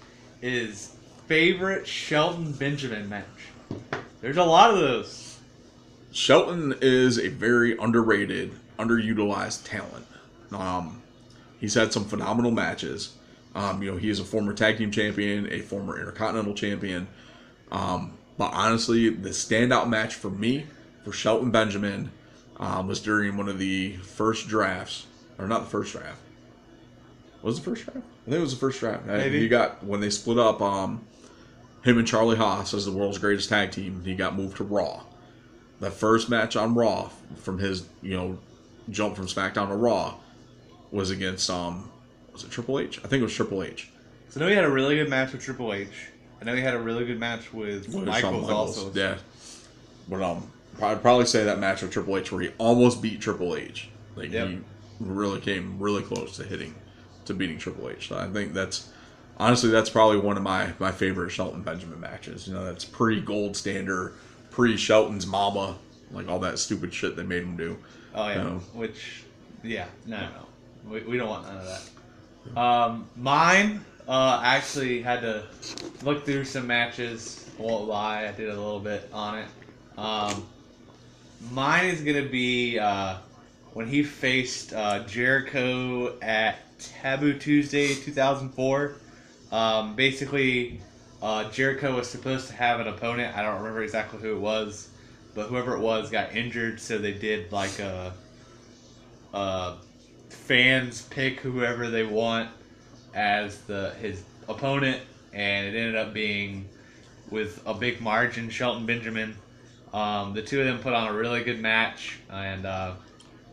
[0.41, 0.97] is
[1.27, 3.27] favorite Shelton Benjamin match.
[4.23, 5.39] There's a lot of those.
[6.13, 10.07] Shelton is a very underrated, underutilized talent.
[10.51, 11.03] Um,
[11.61, 13.15] he's had some phenomenal matches.
[13.55, 17.07] Um, you know, he is a former tag team champion, a former intercontinental champion.
[17.71, 20.65] Um, but honestly, the standout match for me,
[21.05, 22.11] for Shelton Benjamin,
[22.57, 26.17] um, was during one of the first drafts, or not the first draft.
[27.43, 27.99] Was the first draft?
[27.99, 29.07] I think it was the first draft.
[29.07, 29.41] Uh, Maybe.
[29.41, 30.63] He got when they split up.
[30.63, 31.05] Um,
[31.85, 34.03] him and Charlie Haas as the world's greatest tag team.
[34.07, 35.03] He got moved to Raw.
[35.81, 38.39] The first match on Raw from his, you know,
[38.89, 40.15] jump from SmackDown to Raw
[40.91, 41.91] was against um,
[42.33, 43.01] was it Triple H?
[43.01, 43.91] I think it was Triple H.
[44.31, 45.89] So I know he had a really good match with Triple H.
[46.41, 48.93] I know he had a really good match with With Shawn Michaels, also.
[48.95, 49.19] Yeah.
[50.09, 50.51] But um,
[50.83, 53.89] I'd probably say that match with Triple H where he almost beat Triple H.
[54.17, 54.49] Like Yep.
[54.49, 54.59] he
[55.01, 56.75] really came really close to hitting,
[57.27, 58.09] to beating Triple H.
[58.09, 58.89] So I think that's
[59.39, 62.47] honestly that's probably one of my my favorite Shelton Benjamin matches.
[62.49, 64.15] You know, that's pre Gold Standard,
[64.51, 65.77] pre Shelton's Mama,
[66.11, 67.77] like all that stupid shit they made him do.
[68.15, 69.25] Oh yeah, You know, which
[69.63, 72.59] yeah, no, no, we, we don't want none of that.
[72.61, 75.45] Um, mine uh, actually had to
[76.03, 77.49] look through some matches.
[77.59, 79.47] Won't lie, I did a little bit on it.
[79.97, 80.47] Um,
[81.53, 83.19] mine is gonna be uh,
[83.73, 88.97] when he faced uh, Jericho at Taboo Tuesday 2004.
[89.53, 90.81] Um, basically,
[91.23, 93.37] uh, Jericho was supposed to have an opponent.
[93.37, 94.89] I don't remember exactly who it was,
[95.37, 98.13] but whoever it was got injured, so they did like a,
[99.35, 99.77] a
[100.31, 102.51] fans pick whoever they want
[103.15, 105.01] as the his opponent,
[105.33, 106.69] and it ended up being
[107.31, 109.37] with a big margin Shelton Benjamin.
[109.93, 112.95] Um, the two of them put on a really good match, and uh,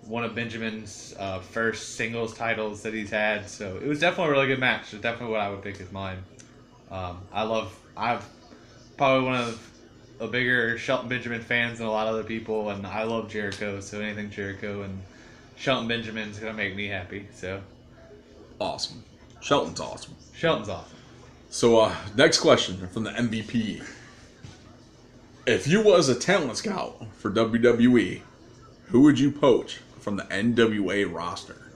[0.05, 3.49] one of Benjamin's uh, first singles titles that he's had.
[3.49, 4.93] So it was definitely a really good match.
[4.93, 6.20] It's definitely what I would pick as mine.
[6.91, 7.78] Um, I love.
[7.95, 8.26] I've
[8.97, 9.72] probably one of
[10.20, 13.80] a bigger Shelton Benjamin fans than a lot of other people, and I love Jericho.
[13.80, 15.01] So anything Jericho and
[15.55, 17.28] Shelton Benjamin's gonna make me happy.
[17.34, 17.62] So
[18.60, 19.03] awesome.
[19.41, 20.15] Shelton's awesome.
[20.33, 20.97] Shelton's awesome.
[21.49, 23.83] So uh, next question from the MVP.
[25.45, 28.21] If you was a talent scout for WWE,
[28.88, 31.71] who would you poach from the NWA roster?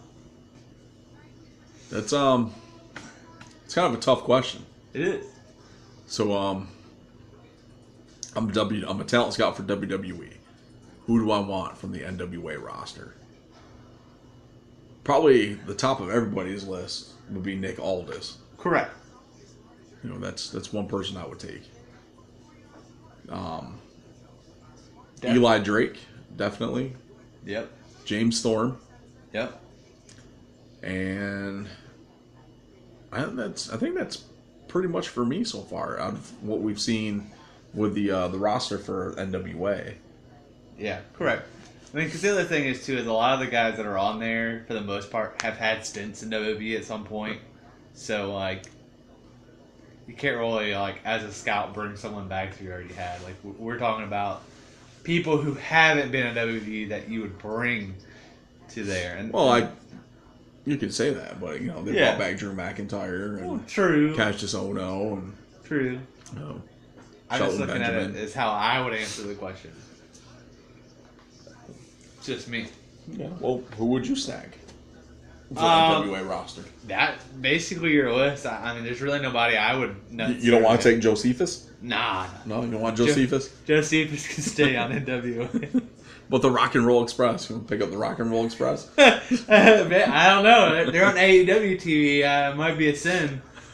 [1.89, 2.53] That's um
[3.65, 4.65] it's kind of a tough question.
[4.93, 5.25] It is.
[6.07, 6.67] So um
[8.35, 10.33] I'm a W I'm a talent scout for WWE.
[11.05, 13.15] Who do I want from the NWA roster?
[15.03, 18.37] Probably the top of everybody's list would be Nick Aldis.
[18.57, 18.91] Correct.
[20.03, 21.63] You know, that's that's one person I would take.
[23.29, 23.79] Um,
[25.23, 25.97] Eli Drake,
[26.35, 26.93] definitely.
[27.45, 27.69] Yep.
[28.05, 28.77] James Storm,
[29.33, 29.59] Yep.
[30.83, 31.67] and
[33.11, 34.23] I, that's I think that's
[34.67, 37.29] pretty much for me so far out of what we've seen
[37.73, 39.93] with the uh, the roster for NWA.
[40.77, 41.01] Yeah.
[41.13, 41.47] Correct.
[41.93, 43.85] I mean, because the other thing is too is a lot of the guys that
[43.85, 47.39] are on there for the most part have had stints in WWE at some point,
[47.93, 48.63] so like
[50.07, 53.21] you can't really like as a scout bring someone back who you already had.
[53.23, 54.41] Like we're talking about
[55.03, 57.95] people who haven't been in WWE that you would bring
[58.69, 59.17] to there.
[59.17, 59.69] And Well, I
[60.65, 62.15] you could say that, but you know they Yeah.
[62.15, 64.15] brought back Drew McIntyre and Well, true.
[64.15, 65.33] Cassius Ohno and
[65.65, 65.99] true.
[66.39, 66.61] oh,
[67.29, 68.15] I'm just looking at Benjamin.
[68.15, 69.71] it as how I would answer the question.
[72.23, 72.67] Just me.
[73.11, 73.27] Yeah.
[73.39, 74.55] Well, who would you snag?
[75.49, 76.63] For the Um, NWA roster.
[76.87, 78.45] That basically your list.
[78.45, 79.95] I, I mean, there's really nobody I would.
[80.11, 81.69] You, you don't want to take Josephus?
[81.81, 82.27] Nah.
[82.45, 83.53] No, you don't want Jo- Josephus?
[83.65, 85.83] Josephus can stay on NWA.
[86.29, 87.49] But the Rock and Roll Express.
[87.49, 88.89] You want to pick up the Rock and Roll Express?
[88.97, 89.19] I
[89.49, 90.89] don't know.
[90.89, 92.23] They're on AEW TV.
[92.23, 93.41] Uh, it might be a sin.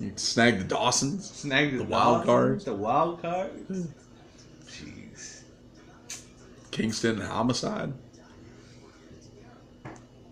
[0.00, 1.30] you snag the Dawsons.
[1.30, 2.64] Snag the, The wild cards.
[2.66, 3.88] The wild cards.
[6.74, 6.82] Jeez.
[6.82, 7.92] Kingston Homicide.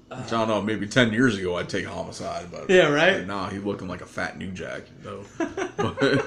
[0.09, 3.18] Which I don't know, maybe 10 years ago I'd take Homicide, but Yeah, right?
[3.18, 5.24] right now he's looking like a fat New Jack, though.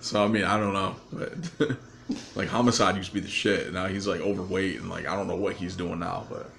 [0.00, 0.94] so, I mean, I don't know.
[1.10, 1.76] But,
[2.36, 3.72] like, Homicide used to be the shit.
[3.72, 6.50] Now he's, like, overweight, and, like, I don't know what he's doing now, but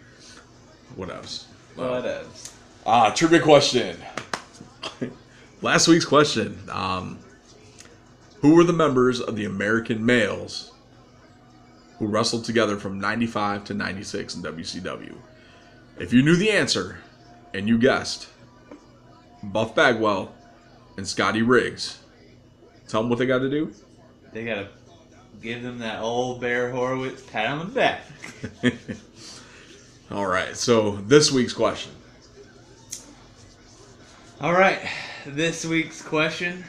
[0.95, 1.47] what else?
[1.75, 2.55] What else?
[2.87, 3.95] Ah, trivia question.
[5.61, 6.57] Last week's question.
[6.71, 7.19] Um,
[8.41, 10.71] who were the members of the American males
[11.97, 15.15] who wrestled together from 95 to 96 in WCW?
[15.97, 16.99] If you knew the answer
[17.53, 18.29] and you guessed
[19.43, 20.33] Buff Bagwell
[20.97, 21.99] and Scotty Riggs,
[22.87, 23.73] tell them what they got to do.
[24.31, 24.69] They gotta
[25.41, 28.01] give them that old Barry Horowitz pat on the back.
[30.11, 31.91] All right, so this week's question.
[34.39, 34.79] All right,
[35.25, 36.63] this week's question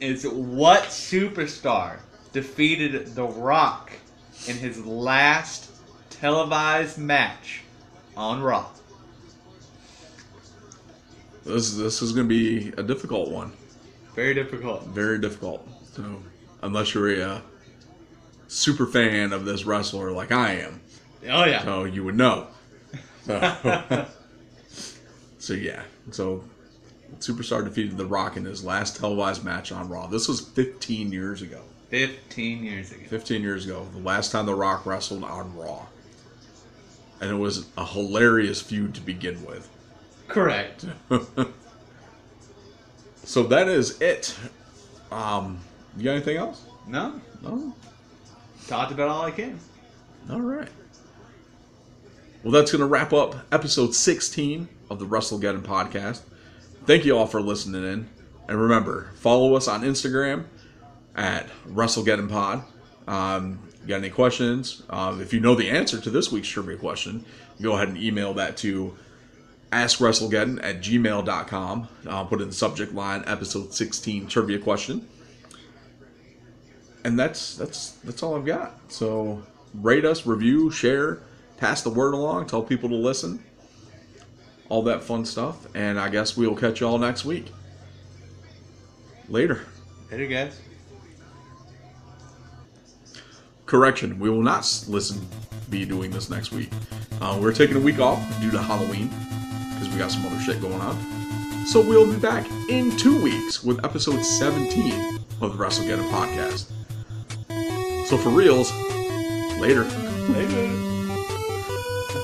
[0.00, 1.98] is: What superstar
[2.32, 3.92] defeated The Rock
[4.46, 5.70] in his last
[6.10, 7.62] televised match
[8.16, 8.66] on Raw?
[11.44, 13.52] This, this is going to be a difficult one.
[14.14, 14.84] Very difficult.
[14.88, 15.66] Very difficult.
[15.92, 16.22] So,
[16.62, 17.40] unless you're a uh,
[18.48, 20.80] super fan of this wrestler like I am,
[21.26, 21.62] Oh yeah.
[21.64, 22.48] so you would know.
[23.24, 23.40] So,
[25.38, 25.82] so yeah.
[26.10, 26.44] So,
[27.18, 30.06] Superstar defeated The Rock in his last televised match on Raw.
[30.06, 31.62] This was 15 years ago.
[31.90, 33.00] Fifteen years ago.
[33.08, 35.86] 15 years ago, the last time The Rock wrestled on Raw.
[37.20, 39.68] And it was a hilarious feud to begin with.
[40.28, 40.84] Correct.
[43.24, 44.34] So that is it.
[45.12, 45.58] Um,
[45.96, 46.64] you got anything else?
[46.86, 47.74] No, No.
[48.66, 49.58] talked about all I can.
[50.30, 50.68] All right.
[52.42, 56.20] Well, that's going to wrap up episode 16 of the WrestleGeddon podcast.
[56.88, 58.08] Thank you all for listening in.
[58.48, 60.46] And remember, follow us on Instagram
[61.14, 62.62] at WrestleGeddon Pod.
[63.06, 64.84] Um, got any questions?
[64.88, 67.26] Um, if you know the answer to this week's trivia question,
[67.60, 68.96] go ahead and email that to
[69.70, 71.88] askwrestlegeddon at gmail.com.
[72.06, 75.06] Uh, put in the subject line episode 16 trivia question.
[77.04, 78.78] And that's that's that's all I've got.
[78.90, 79.42] So
[79.74, 81.20] rate us, review, share,
[81.58, 83.44] pass the word along, tell people to listen.
[84.68, 85.66] All that fun stuff.
[85.74, 87.46] And I guess we'll catch you all next week.
[89.28, 89.64] Later.
[90.10, 90.60] Later, guys.
[93.66, 95.20] Correction, we will not listen
[95.68, 96.70] be doing this next week.
[97.20, 99.08] Uh, we're taking a week off due to Halloween
[99.74, 101.66] because we got some other shit going on.
[101.66, 106.72] So we'll be back in two weeks with episode 17 of the WrestleGeddon podcast.
[108.06, 108.72] So for reals,
[109.60, 109.84] later.
[110.32, 110.74] Later.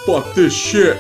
[0.07, 0.97] Fuck this shit.